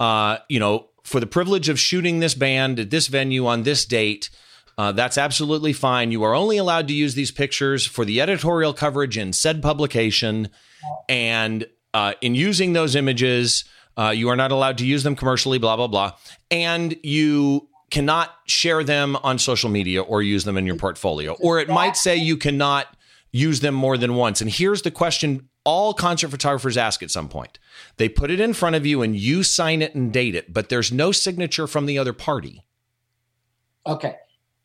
[0.00, 3.84] uh, you know, for the privilege of shooting this band at this venue on this
[3.84, 4.30] date.
[4.78, 6.10] Uh, that's absolutely fine.
[6.10, 10.48] You are only allowed to use these pictures for the editorial coverage in said publication.
[11.10, 13.64] And uh, in using those images,
[13.98, 16.12] uh, you are not allowed to use them commercially, blah, blah, blah.
[16.50, 21.34] And you cannot share them on social media or use them in your portfolio.
[21.40, 22.86] Or it might say you cannot
[23.32, 24.40] use them more than once.
[24.40, 27.58] And here's the question all concert photographers ask at some point.
[27.98, 30.70] They put it in front of you and you sign it and date it, but
[30.70, 32.64] there's no signature from the other party.
[33.86, 34.16] Okay.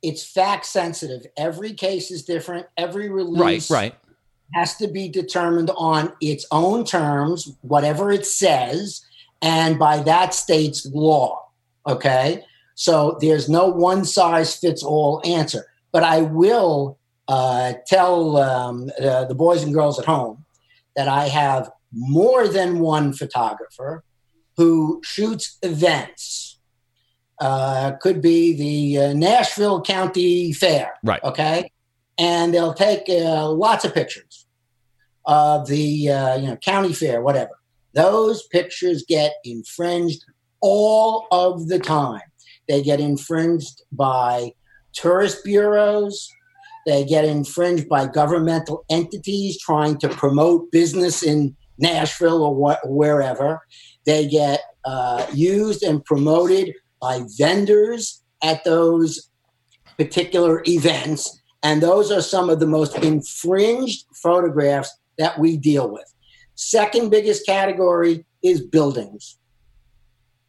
[0.01, 1.25] It's fact sensitive.
[1.37, 2.65] Every case is different.
[2.77, 3.95] Every release Right, right.
[4.53, 9.05] has to be determined on its own terms, whatever it says,
[9.41, 11.43] and by that state's law.
[11.85, 12.43] Okay.
[12.77, 15.65] So there's no one size fits all answer.
[15.91, 20.45] But I will uh, tell um, uh, the boys and girls at home
[20.95, 24.03] that I have more than one photographer
[24.57, 26.59] who shoots events.
[27.39, 30.93] Uh, could be the uh, Nashville County Fair.
[31.03, 31.23] Right.
[31.23, 31.71] Okay.
[32.17, 34.47] And they'll take uh, lots of pictures
[35.25, 37.59] of the uh, you know county fair, whatever.
[37.93, 40.23] Those pictures get infringed
[40.61, 42.21] all of the time.
[42.67, 44.53] They get infringed by
[44.93, 46.29] tourist bureaus.
[46.85, 53.61] They get infringed by governmental entities trying to promote business in Nashville or wh- wherever.
[54.05, 59.29] They get uh, used and promoted by vendors at those
[59.97, 61.41] particular events.
[61.63, 66.05] And those are some of the most infringed photographs that we deal with.
[66.55, 69.37] Second biggest category is buildings.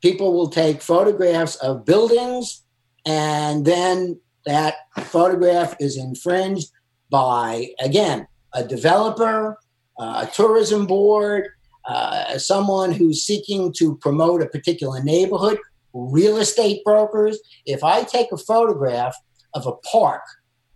[0.01, 2.63] People will take photographs of buildings,
[3.07, 6.71] and then that photograph is infringed
[7.11, 9.59] by, again, a developer,
[9.99, 11.49] uh, a tourism board,
[11.87, 15.59] uh, someone who's seeking to promote a particular neighborhood,
[15.93, 17.39] real estate brokers.
[17.67, 19.17] If I take a photograph
[19.55, 20.23] of a park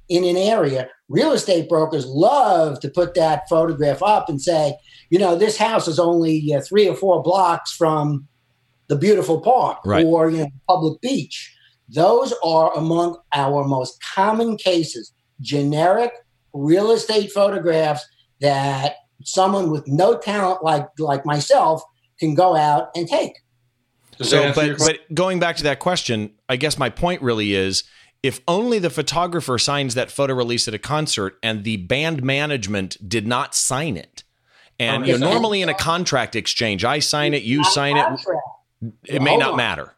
[0.08, 4.74] in an area, real estate brokers love to put that photograph up and say,
[5.10, 8.26] you know, this house is only uh, three or four blocks from
[8.92, 10.04] the beautiful park Right.
[10.04, 11.56] or you know public beach.
[11.88, 15.12] Those are among our most common cases.
[15.40, 16.12] Generic
[16.52, 18.04] real estate photographs
[18.40, 21.82] that someone with no talent like like myself
[22.20, 23.32] can go out and take.
[24.18, 27.84] Does So, but, but going back to that question, I guess my point really is
[28.22, 33.08] if only the photographer signs that photo release at a concert and the band management
[33.08, 34.22] did not sign it.
[34.78, 37.96] And Oh, you know, normally in a contract exchange, I sign it, you Not sign
[37.96, 38.06] it.
[39.06, 39.56] It may not on.
[39.56, 39.94] matter.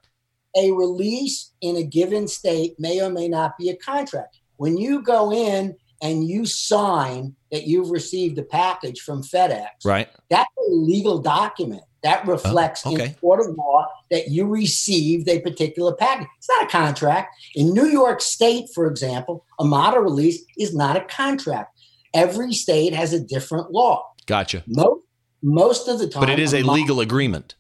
[0.57, 4.39] a release in a given state may or may not be a contract.
[4.57, 10.09] When you go in and you sign that you've received a package from FedEx, Right.
[10.31, 11.83] that's a legal document.
[12.05, 13.07] That oh, reflects Oh, okay.
[13.07, 16.29] in court of law that you received a particular package.
[16.39, 17.35] It's not a contract.
[17.57, 21.77] In New York State, for example, a model release is not a contract.
[22.15, 24.05] Every state has a different law.
[24.27, 24.63] Gotcha.
[24.69, 25.01] Most,
[25.43, 27.57] most of the time, But it is a mo- legal agreement.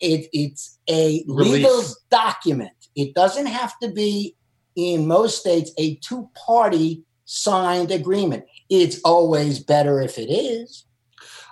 [0.00, 1.52] It, it's a Release.
[1.64, 2.70] legal document.
[2.96, 4.36] It doesn't have to be
[4.76, 8.44] in most states a two party signed agreement.
[8.70, 10.84] It's always better if it is.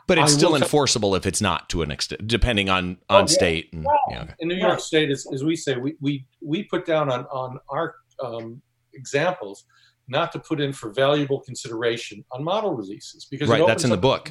[0.06, 2.98] But it's I still will t- enforceable if it's not to an extent, depending on
[3.10, 3.26] Oh, on yeah.
[3.26, 3.70] state.
[3.72, 3.98] And, Right.
[4.10, 4.34] yeah, okay.
[4.38, 7.58] in New York State, as, as we say, we, we, we put down on, on
[7.70, 8.62] our um,
[8.94, 9.64] examples
[10.08, 13.96] not to put in for valuable consideration on model releases because Right, that's in the
[13.96, 14.30] up book.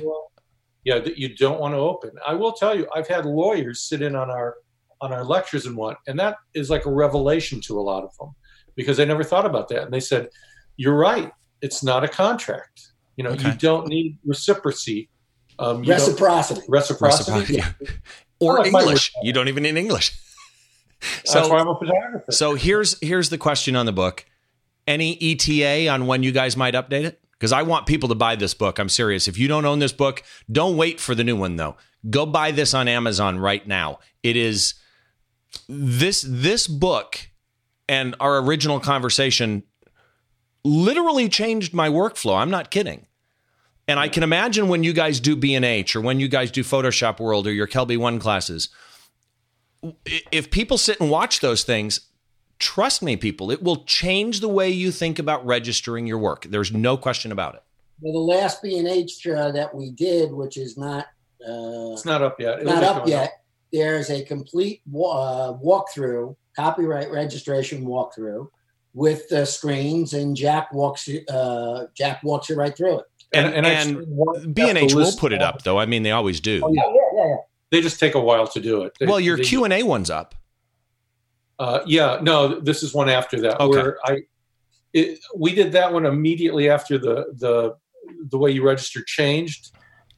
[0.85, 2.11] World, yeah, that you don't want to open.
[2.27, 4.55] I will tell you, I've had lawyers sit in on our
[5.01, 8.15] on our lectures and what, and that is like a revelation to a lot of
[8.17, 8.29] them
[8.75, 10.29] because they never thought about that, and they said,
[10.77, 11.31] "You're right,
[11.61, 12.89] it's not a contract.
[13.17, 13.49] You know, Okay.
[13.49, 15.09] you don't need reciprocity."
[15.59, 16.61] Um, you don't- Reciprocity.
[16.67, 17.31] reciprocity.
[17.55, 17.93] Reciprocity.
[18.39, 19.13] or like English.
[19.23, 20.11] You don't even need English.
[21.01, 22.31] That's why So, I'm a photographer.
[22.31, 24.25] so here's here's the question on the book.
[24.87, 27.19] Any ETA on when you guys might update it?
[27.45, 28.79] Because I want people to buy this book.
[28.79, 29.27] I'm serious.
[29.27, 31.75] If you don't own this book, don't wait for the new one though.
[32.09, 33.99] Go buy this on Amazon right now.
[34.23, 34.73] It is
[35.69, 37.29] this this book
[37.87, 39.61] and our original conversation
[40.63, 42.35] literally changed my workflow.
[42.35, 43.05] I'm not kidding.
[43.87, 47.19] And I can imagine when you guys do B&H or when you guys do Photoshop
[47.19, 48.69] World or your KelbyOne classes,
[50.31, 52.09] if people sit and watch those things,
[52.59, 56.45] trust me, people, it will change the way you think about registering your work.
[56.49, 57.63] There's no question about it.
[58.01, 61.05] Well, the last B and H uh, that we did, which is not
[61.47, 62.59] uh, it's not up yet.
[62.59, 68.47] It'll not up going yet, there's a complete uh, walkthrough, copyright registration walkthrough
[68.93, 71.23] with the screens, and Jack walks you.
[71.27, 73.05] Uh, Jack walks you right through it.
[73.33, 75.77] And, And- and and, actually B&H have will put it up, though.
[75.77, 76.61] I mean, they always do.
[76.63, 76.81] Oh, yeah.
[76.85, 77.27] Yeah, yeah, yeah.
[77.29, 77.35] yeah.
[77.71, 78.93] They just take a while to do it.
[78.99, 80.35] They- Well, your Q&A one's up.
[81.57, 83.59] Uh, yeah, no, this is one after that.
[83.59, 83.77] Okay.
[83.77, 84.21] Where I,
[84.93, 87.75] it, we did that one immediately after the the
[88.29, 89.71] the way you register changed,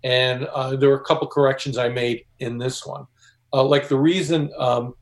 [0.04, 3.06] and uh, there were a couple corrections I made in this one.
[3.54, 4.94] Uh, like the reason um,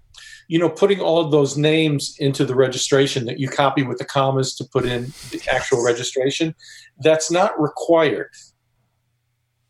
[0.48, 4.06] you know, putting all of those names into the registration that you copy with the
[4.06, 6.54] commas to put in the actual registration,
[7.00, 8.30] that's not required.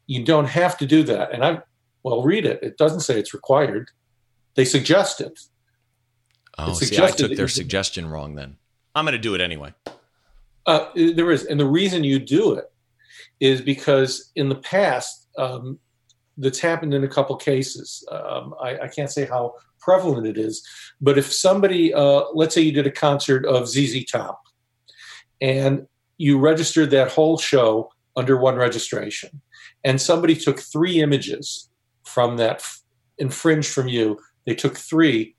[0.07, 1.32] You don't have to do that.
[1.34, 1.61] And I,
[2.03, 2.61] well, read it.
[2.61, 3.89] It doesn't say it's required.
[4.55, 5.39] They suggest it.
[6.58, 8.58] Oh, see, I took their suggestion wrong then.
[8.93, 9.74] I'm going to do it anyway.
[10.66, 11.45] Uh, there is.
[11.45, 12.72] And the reason you do it
[13.39, 15.80] is because in the past, um,
[16.38, 18.06] that's happened in a couple cases.
[18.12, 20.66] Um, I, I, can't say how prevalent it is,
[20.99, 24.41] but if somebody, uh, let's say you did a concert of ZZ Top,
[25.41, 25.88] and
[26.18, 29.41] you registered that whole show under one registration,
[29.84, 31.70] and somebody took three images
[32.03, 32.82] from that f-
[33.18, 35.36] infringed from you, they took three.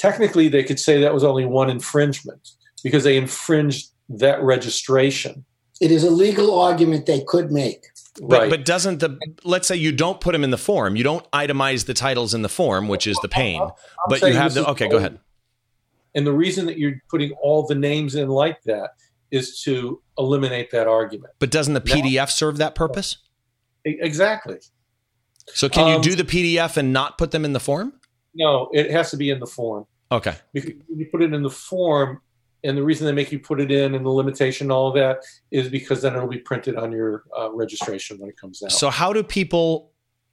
[0.00, 2.48] Technically, they could say that was only one infringement
[2.82, 5.44] because they infringed that registration.
[5.78, 7.84] It is a legal argument they could make.
[8.22, 8.50] But, right.
[8.50, 11.84] but doesn't the let's say you don't put them in the form, you don't itemize
[11.84, 13.60] the titles in the form, which is the pain.
[13.60, 13.74] I'm, I'm
[14.08, 14.88] but you have the okay.
[14.88, 15.18] Go ahead.
[16.14, 18.92] And the reason that you're putting all the names in like that
[19.30, 21.34] is to eliminate that argument.
[21.40, 23.18] But doesn't the PDF now, serve that purpose?
[23.84, 24.60] Exactly.
[25.48, 27.92] So can um, you do the PDF and not put them in the form?
[28.34, 29.86] No, it has to be in the form.
[30.12, 30.34] Okay.
[30.52, 32.20] Because you put it in the form,
[32.64, 35.24] and the reason they make you put it in and the limitation all of that
[35.50, 38.72] is because then it'll be printed on your uh, registration when it comes out.
[38.72, 39.92] So how do people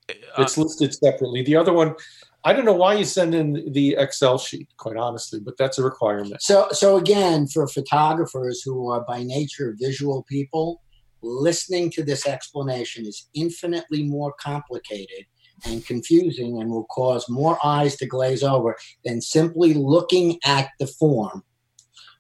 [0.10, 1.44] uh, it's listed separately.
[1.44, 1.96] The other one
[2.44, 5.84] i don't know why you send in the excel sheet quite honestly but that's a
[5.84, 6.42] requirement.
[6.42, 10.82] So so again for photographers who are by nature visual people
[11.22, 15.26] listening to this explanation is infinitely more complicated
[15.66, 20.88] and confusing and will cause more eyes to glaze over than simply looking at the
[20.88, 21.43] form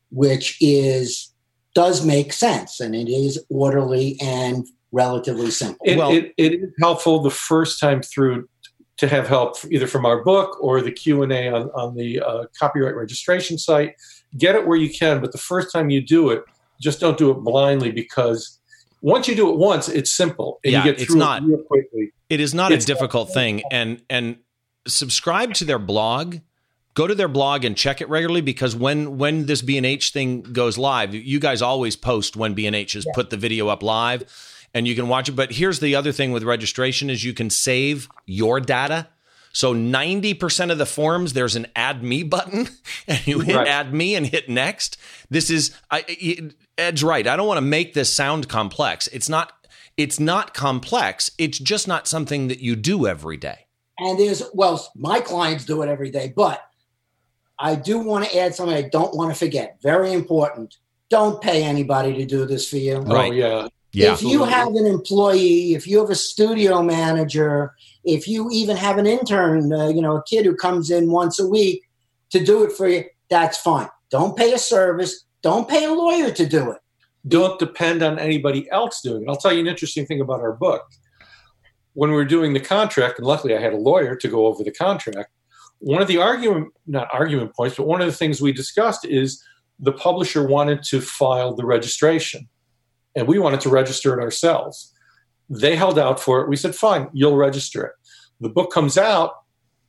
[0.09, 1.33] which is
[1.75, 5.85] does make sense and it is orderly and relatively simple.
[5.85, 8.47] It, well, it, it is helpful the first time through
[8.97, 12.95] to have help either from our book or the q&a on, on the uh, copyright
[12.95, 13.93] registration site
[14.37, 16.43] get it where you can but the first time you do it
[16.81, 18.56] just don't do it blindly because
[19.01, 21.45] once you do it once it's simple and yeah, you get through it's not, it
[21.45, 24.37] real quickly it is not it's a difficult thing and and
[24.87, 26.37] subscribe to their blog
[26.97, 30.79] go to their blog and check it regularly because when when this B&H thing goes
[30.79, 33.11] live, you guys always post when B&H has yeah.
[33.13, 34.23] put the video up live
[34.73, 35.33] and you can watch it.
[35.33, 39.09] But here's the other thing with registration is you can save your data.
[39.53, 42.67] So 90% of the forms, there's an add me button
[43.07, 43.67] and you hit right.
[43.67, 44.97] add me and hit next.
[45.29, 47.25] This is, I, Ed's right.
[47.25, 49.07] I don't want to make this sound complex.
[49.07, 49.51] It's not,
[49.97, 51.31] it's not complex.
[51.37, 53.67] It's just not something that you do every day.
[53.99, 56.61] And there's, well, my clients do it every day, but
[57.59, 59.77] I do want to add something I don't want to forget.
[59.81, 60.77] Very important.
[61.09, 62.97] Don't pay anybody to do this for you.
[62.97, 63.31] Right.
[63.31, 63.67] Oh, yeah.
[63.93, 64.13] Yeah.
[64.13, 67.73] If you have an employee, if you have a studio manager,
[68.03, 71.39] if you even have an intern, uh, you know, a kid who comes in once
[71.39, 71.83] a week
[72.29, 73.89] to do it for you, that's fine.
[74.11, 75.25] Don't pay a service.
[75.41, 76.79] Don't pay a lawyer to do it.
[77.27, 79.29] Don't depend on anybody else doing it.
[79.29, 80.83] I'll tell you an interesting thing about our book.
[81.93, 84.63] When we were doing the contract, and luckily I had a lawyer to go over
[84.63, 85.31] the contract,
[85.79, 89.43] one of the argument, not argument points, but one of the things we discussed is
[89.79, 92.47] the publisher wanted to file the registration
[93.15, 94.93] and we wanted to register it ourselves.
[95.49, 96.49] They held out for it.
[96.49, 97.93] We said, fine, you'll register it.
[98.41, 99.31] The book comes out.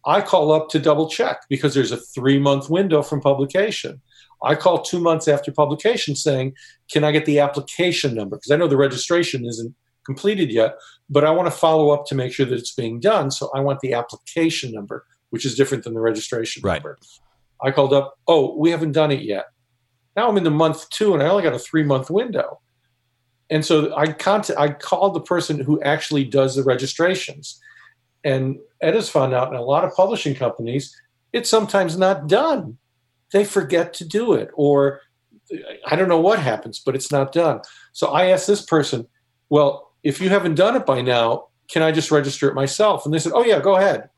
[0.07, 4.01] I call up to double check because there's a three month window from publication.
[4.43, 6.55] I call two months after publication saying,
[6.91, 8.37] Can I get the application number?
[8.37, 9.75] Because I know the registration isn't
[10.05, 10.77] completed yet,
[11.11, 13.31] but I want to follow up to make sure that it's being done.
[13.31, 16.75] So I want the application number which is different than the registration right.
[16.75, 16.99] number.
[17.63, 19.47] I called up, oh, we haven't done it yet.
[20.17, 22.61] Now I'm in the month two and I only got a three month window.
[23.51, 27.61] And so I contact, I called the person who actually does the registrations.
[28.25, 30.95] And Ed has found out in a lot of publishing companies,
[31.33, 32.79] it's sometimes not done.
[33.33, 35.01] They forget to do it, or
[35.87, 37.61] I don't know what happens, but it's not done.
[37.93, 39.07] So I asked this person,
[39.49, 43.05] well, if you haven't done it by now, can I just register it myself?
[43.05, 44.09] And they said, oh, yeah, go ahead.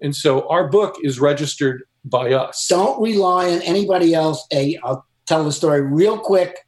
[0.00, 2.66] And so our book is registered by us.
[2.68, 4.46] Don't rely on anybody else.
[4.52, 6.58] A, I'll tell the story real quick.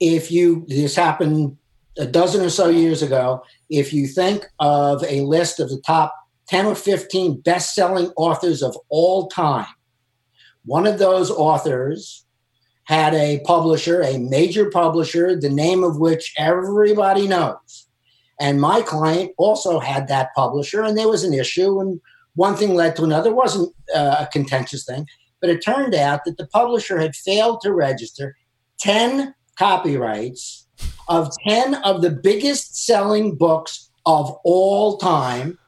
[0.00, 1.56] If you, this happened
[1.96, 6.14] a dozen or so years ago, if you think of a list of the top
[6.48, 9.66] 10 or 15 best selling authors of all time,
[10.68, 12.26] one of those authors
[12.84, 17.88] had a publisher, a major publisher, the name of which everybody knows.
[18.38, 22.00] And my client also had that publisher, and there was an issue, and
[22.34, 23.30] one thing led to another.
[23.30, 25.06] It wasn't uh, a contentious thing,
[25.40, 28.36] but it turned out that the publisher had failed to register
[28.78, 30.66] 10 copyrights
[31.08, 35.58] of 10 of the biggest selling books of all time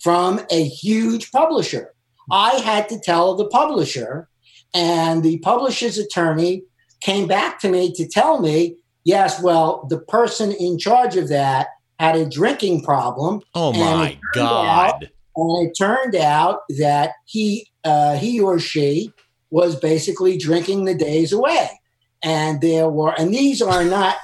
[0.00, 1.93] from a huge publisher.
[2.30, 4.28] I had to tell the publisher,
[4.74, 6.62] and the publisher's attorney
[7.00, 11.68] came back to me to tell me, yes, well, the person in charge of that
[11.98, 13.42] had a drinking problem.
[13.54, 14.94] Oh my God.
[14.94, 15.04] Out,
[15.36, 19.12] and it turned out that he uh, he or she
[19.50, 21.68] was basically drinking the days away.
[22.24, 24.16] And there were, and these are not,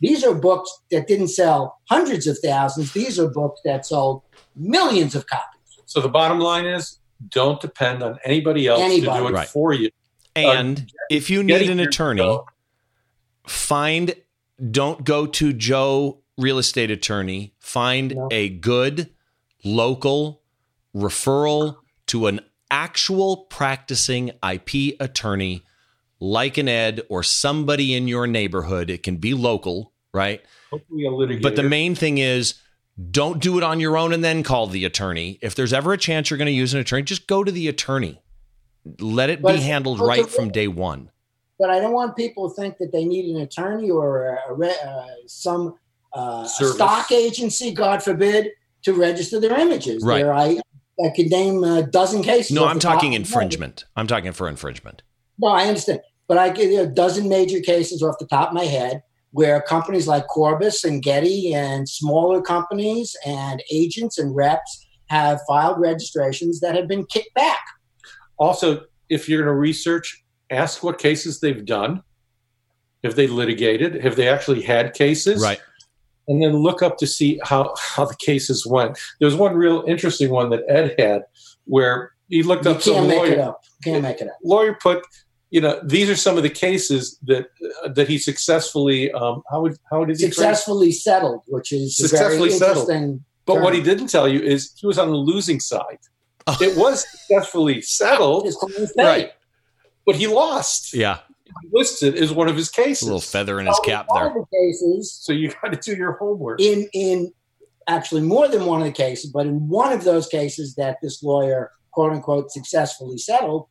[0.00, 2.92] these are books that didn't sell hundreds of thousands.
[2.92, 4.22] These are books that sold
[4.56, 5.80] millions of copies.
[5.86, 6.98] So the bottom line is
[7.28, 9.18] don't depend on anybody else anybody.
[9.18, 9.48] to do it right.
[9.48, 9.90] for you.
[10.36, 12.38] And uh, if you need an attorney,
[13.46, 14.14] find,
[14.70, 17.54] don't go to Joe real estate attorney.
[17.60, 18.28] Find no.
[18.30, 19.10] a good
[19.62, 20.42] local
[20.94, 22.40] referral to an
[22.70, 25.64] actual practicing IP attorney
[26.20, 28.90] like an Ed or somebody in your neighborhood.
[28.90, 30.42] It can be local, right?
[30.70, 31.42] Hopefully a litigator.
[31.42, 32.54] But the main thing is
[33.10, 35.38] don't do it on your own and then call the attorney.
[35.42, 37.68] If there's ever a chance you're going to use an attorney, just go to the
[37.68, 38.22] attorney.
[39.00, 41.10] Let it but be handled right from day one.
[41.58, 44.66] But I don't want people to think that they need an attorney or a, a,
[44.66, 45.74] uh, some
[46.12, 48.50] uh, stock agency, God forbid,
[48.82, 50.04] to register their images.
[50.04, 50.22] Right.
[50.22, 50.60] There, I,
[51.04, 52.52] I could name a dozen cases.
[52.52, 53.84] No, I'm talking infringement.
[53.96, 55.02] I'm talking for infringement.
[55.38, 56.00] No, I understand.
[56.28, 59.02] But I get a dozen major cases off the top of my head
[59.34, 65.80] where companies like Corbis and Getty and smaller companies and agents and reps have filed
[65.80, 67.60] registrations that have been kicked back.
[68.38, 72.02] Also, if you're going to research, ask what cases they've done.
[73.02, 74.02] Have they litigated?
[74.02, 75.42] Have they actually had cases?
[75.42, 75.60] Right
[76.28, 78.98] and then look up to see how, how the cases went.
[79.20, 81.24] There's one real interesting one that Ed had
[81.64, 83.32] where he looked you up can't some make lawyer.
[83.32, 83.60] It up.
[83.82, 84.38] Can't make it up.
[84.42, 85.04] Lawyer put,
[85.54, 87.46] you know, these are some of the cases that
[87.84, 92.50] uh, that he successfully um, how would how did he successfully settled, which is successfully
[92.50, 92.88] settled.
[93.46, 93.62] But term.
[93.62, 96.00] what he didn't tell you is he was on the losing side.
[96.60, 98.52] It was successfully settled,
[98.96, 99.30] right?
[100.04, 100.92] But he lost.
[100.92, 101.18] Yeah,
[101.70, 103.02] listed as one of his cases.
[103.02, 104.30] A little feather in his cap there.
[104.30, 106.60] The cases, so you got to do your homework.
[106.60, 107.32] In in
[107.86, 111.22] actually more than one of the cases, but in one of those cases that this
[111.22, 113.68] lawyer quote unquote successfully settled,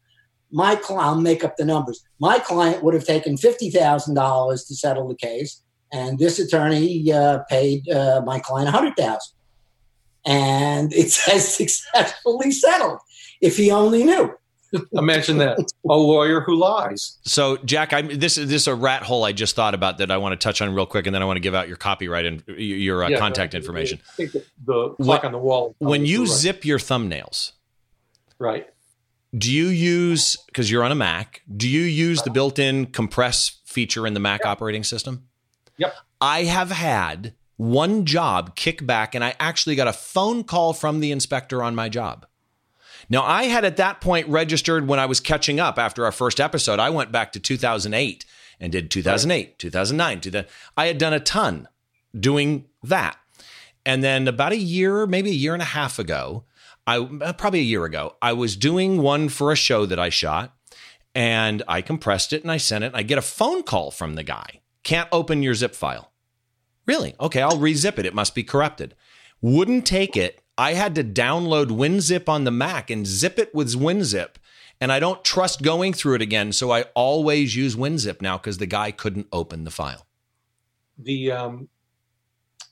[0.53, 2.03] my client I'll make up the numbers.
[2.19, 7.11] My client would have taken fifty thousand dollars to settle the case, and this attorney
[7.11, 9.33] uh, paid uh, my client a hundred thousand.
[10.25, 12.99] And it says successfully settled.
[13.41, 14.33] If he only knew.
[14.93, 17.19] Imagine that a lawyer who lies.
[17.23, 20.09] So, Jack, I this is this is a rat hole I just thought about that
[20.09, 21.77] I want to touch on real quick, and then I want to give out your
[21.77, 23.99] copyright and your uh, yeah, contact information.
[24.13, 24.31] I think
[24.65, 25.75] the clock on the wall.
[25.77, 26.29] When you right.
[26.29, 27.51] zip your thumbnails,
[28.39, 28.72] right?
[29.35, 31.41] Do you use because you're on a Mac?
[31.55, 34.49] Do you use the built-in compress feature in the Mac yep.
[34.49, 35.27] operating system?
[35.77, 35.95] Yep.
[36.21, 40.99] I have had one job kick back, and I actually got a phone call from
[40.99, 42.27] the inspector on my job
[43.09, 46.39] now, I had at that point registered when I was catching up after our first
[46.39, 46.79] episode.
[46.79, 48.25] I went back to 2008
[48.59, 49.59] and did 2008, right.
[49.59, 50.21] 2009.
[50.21, 50.47] 2000.
[50.77, 51.67] I had done a ton
[52.17, 53.17] doing that.
[53.85, 56.45] And then about a year, maybe a year and a half ago,
[56.85, 60.09] I uh, probably a year ago, I was doing one for a show that I
[60.09, 60.55] shot
[61.15, 62.87] and I compressed it and I sent it.
[62.87, 64.61] And I get a phone call from the guy.
[64.83, 66.11] Can't open your zip file.
[66.85, 67.15] Really?
[67.19, 68.05] Okay, I'll rezip it.
[68.05, 68.95] It must be corrupted.
[69.41, 73.73] Wouldn't take it I had to download WinZip on the Mac and zip it with
[73.75, 74.35] WinZip.
[74.79, 76.51] And I don't trust going through it again.
[76.51, 80.05] So I always use WinZip now because the guy couldn't open the file.
[80.97, 81.69] The um,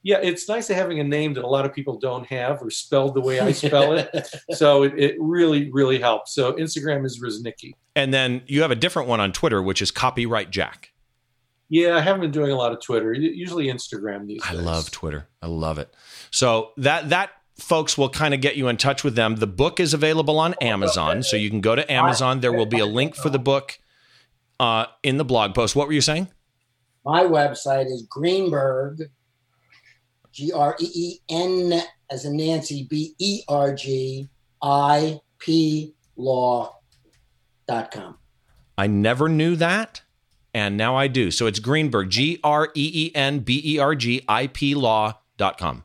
[0.02, 2.70] Yeah, it's nice to having a name that a lot of people don't have or
[2.70, 4.09] spelled the way I spell it.
[4.55, 6.35] So it, it really, really helps.
[6.35, 7.72] So Instagram is Reznicki.
[7.94, 10.93] And then you have a different one on Twitter, which is Copyright Jack.
[11.68, 13.12] Yeah, I haven't been doing a lot of Twitter.
[13.12, 14.62] Usually Instagram these I days.
[14.62, 15.28] love Twitter.
[15.40, 15.94] I love it.
[16.31, 19.36] So that that folks will kind of get you in touch with them.
[19.36, 22.40] The book is available on Amazon, so you can go to Amazon.
[22.40, 23.78] There will be a link for the book
[24.59, 25.77] uh, in the blog post.
[25.77, 26.28] What were you saying?
[27.05, 29.02] My website is Greenberg,
[30.32, 34.28] G R E E N as in Nancy, B E R G
[34.62, 38.16] I P law.com.
[38.77, 40.02] I never knew that,
[40.55, 41.31] and now I do.
[41.31, 45.85] So it's Greenberg, G R E E N B E R G I P law.com.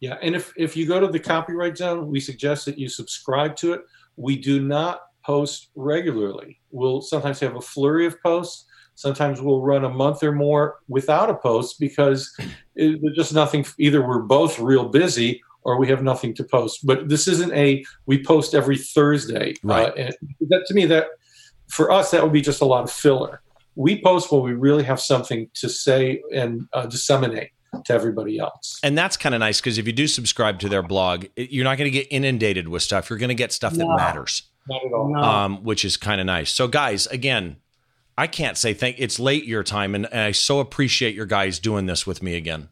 [0.00, 3.56] Yeah, and if if you go to the copyright zone, we suggest that you subscribe
[3.56, 3.82] to it.
[4.16, 6.60] We do not post regularly.
[6.70, 8.65] We'll sometimes have a flurry of posts.
[8.96, 12.34] Sometimes we'll run a month or more without a post because
[12.74, 13.64] it, there's just nothing.
[13.78, 16.86] Either we're both real busy or we have nothing to post.
[16.86, 19.54] But this isn't a we post every Thursday.
[19.62, 19.88] Right.
[19.88, 20.14] Uh, and
[20.48, 21.08] that to me that
[21.68, 23.42] for us that would be just a lot of filler.
[23.74, 27.50] We post when we really have something to say and uh, disseminate
[27.84, 28.80] to everybody else.
[28.82, 31.76] And that's kind of nice because if you do subscribe to their blog, you're not
[31.76, 33.10] going to get inundated with stuff.
[33.10, 34.44] You're going to get stuff that matters.
[34.68, 35.12] Not at all.
[35.12, 35.20] No.
[35.20, 36.50] um, which is kind of nice.
[36.50, 37.56] So, guys, again,
[38.18, 38.96] I can't say thank.
[38.98, 42.34] It's late your time, and, and I so appreciate your guys doing this with me
[42.34, 42.68] again.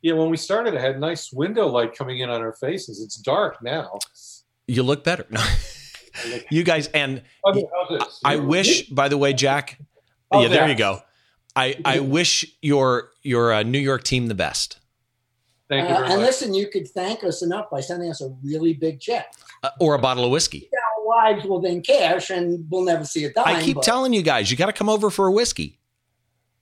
[0.00, 3.02] Yeah, when we started, it had nice window light coming in on our faces.
[3.02, 3.98] It's dark now.
[4.66, 5.26] You look better,
[6.50, 6.86] you guys.
[6.88, 8.20] And I, mean, how's this?
[8.24, 9.78] I wish, by the way, Jack.
[10.30, 10.72] Oh, yeah, there yeah.
[10.72, 11.00] you go.
[11.56, 14.78] I I wish your your uh, New York team the best,
[15.70, 16.18] Thank you Uh, and much.
[16.18, 19.32] listen, you could thank us enough by sending us a really big check.
[19.62, 20.68] uh, or a bottle of whiskey.
[21.08, 23.44] Our wives will then cash, and we'll never see a dime.
[23.46, 25.78] I keep but telling you guys, you got to come over for a whiskey.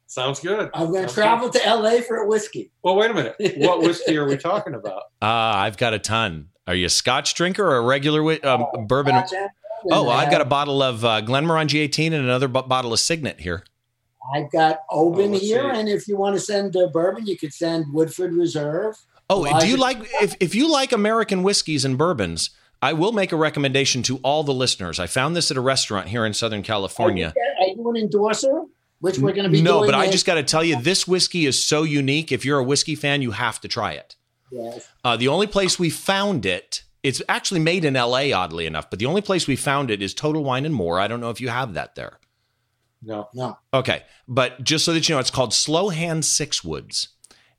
[0.07, 0.71] Sounds good.
[0.73, 1.63] I'm going to travel good.
[1.63, 2.71] to LA for a whiskey.
[2.83, 3.35] Well, wait a minute.
[3.59, 5.03] What whiskey are we talking about?
[5.23, 6.49] Ah, I've got a ton.
[6.69, 9.15] Are you a Scotch drinker or a regular whi- um, bourbon?
[9.17, 9.51] Scotch and
[9.89, 10.07] bourbon.
[10.07, 13.01] Oh, I've got a Uh, bottle of uh, Glenmorangie 18 and another b- bottle of
[13.01, 13.65] Signet here.
[14.35, 15.81] I've got Oban Oh, here, see.
[15.81, 18.97] and if you want to send uh, bourbon, you could send Woodford Reserve.
[19.31, 22.51] Oh, do you like if if you like American whiskeys and bourbons?
[22.83, 25.01] I will make a recommendation to all the listeners.
[25.01, 27.35] I found this at a restaurant here in Southern California.
[27.61, 28.65] Are you an endorser?
[29.01, 31.45] Which we're going to be No, but I just got to tell you, this whiskey
[31.47, 32.33] is so unique.
[32.33, 34.17] If you're a whiskey fan, you have to try it.
[34.51, 34.89] Yes.
[35.05, 38.99] Uh, the only place we found it, it's actually made in LA, oddly enough, but
[38.99, 40.99] the only place we found it is Total Wine and More.
[40.99, 42.19] I don't know if you have that there.
[43.03, 43.29] No.
[43.35, 43.59] No.
[43.75, 47.09] Okay, but just so that you know, it's called Slow Hand Six Woods,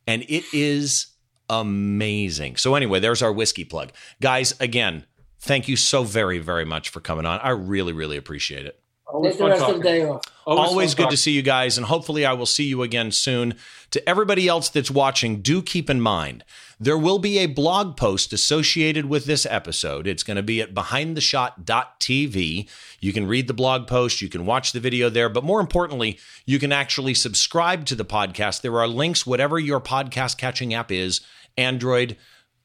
[0.08, 1.08] and it is
[1.50, 2.58] amazing.
[2.58, 3.92] So anyway, there's our whiskey plug,
[4.22, 4.54] guys.
[4.60, 5.06] Again,
[5.40, 7.40] thank you so very, very much for coming on.
[7.40, 8.80] I really, really appreciate it.
[9.08, 10.22] Always Take the rest of the day off.
[10.46, 11.16] Always fun good talking.
[11.16, 13.56] to see you guys, and hopefully, I will see you again soon.
[13.92, 16.44] To everybody else that's watching, do keep in mind
[16.80, 20.06] there will be a blog post associated with this episode.
[20.08, 22.70] It's going to be at behindtheshot.tv.
[23.00, 26.20] You can read the blog post, you can watch the video there, but more importantly,
[26.46, 28.62] you can actually subscribe to the podcast.
[28.62, 31.22] There are links, whatever your podcast catching app is
[31.58, 32.18] Android,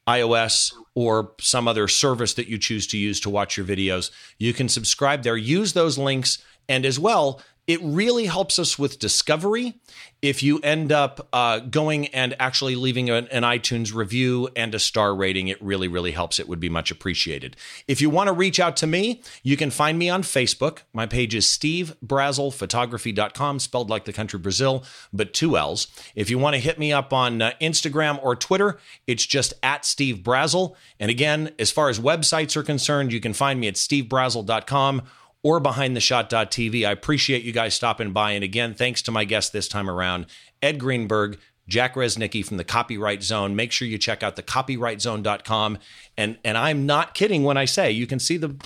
[0.09, 4.11] iOS, or some other service that you choose to use to watch your videos.
[4.39, 8.99] You can subscribe there, use those links, and as well, it really helps us with
[8.99, 9.81] discovery.
[10.21, 14.79] If you end up uh, going and actually leaving an, an iTunes review and a
[14.79, 16.39] star rating, it really, really helps.
[16.39, 17.57] It would be much appreciated.
[17.87, 20.79] If you want to reach out to me, you can find me on Facebook.
[20.93, 25.89] My page is stevebrazillphotography.com, spelled like the country Brazil, but two L's.
[26.15, 29.85] If you want to hit me up on uh, Instagram or Twitter, it's just at
[29.85, 30.75] Steve Brazill.
[30.99, 35.03] And again, as far as websites are concerned, you can find me at stevebrazill.com
[35.43, 36.87] or behindtheshot.tv.
[36.87, 38.33] I appreciate you guys stopping by.
[38.33, 40.27] And again, thanks to my guest this time around,
[40.61, 41.39] Ed Greenberg,
[41.69, 43.57] Jack Reznicki from the Copyright Zone.
[43.57, 45.79] Make sure you check out the copyrightzone.com.
[46.17, 48.57] And and I'm not kidding when I say you can see the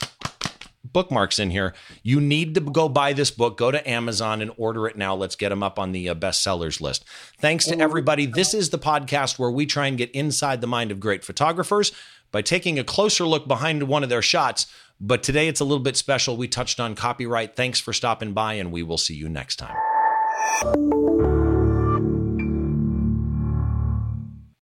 [0.93, 1.75] bookmarks in here.
[2.03, 3.59] You need to go buy this book.
[3.59, 5.15] Go to Amazon and order it now.
[5.15, 7.05] Let's get them up on the uh, bestsellers list.
[7.39, 8.27] Thanks to everybody.
[8.27, 11.93] This is the podcast where we try and get inside the mind of great photographers
[12.33, 14.67] by taking a closer look behind one of their shots.
[15.01, 16.37] But today it's a little bit special.
[16.37, 17.55] We touched on copyright.
[17.55, 19.77] Thanks for stopping by, and we will see you next time.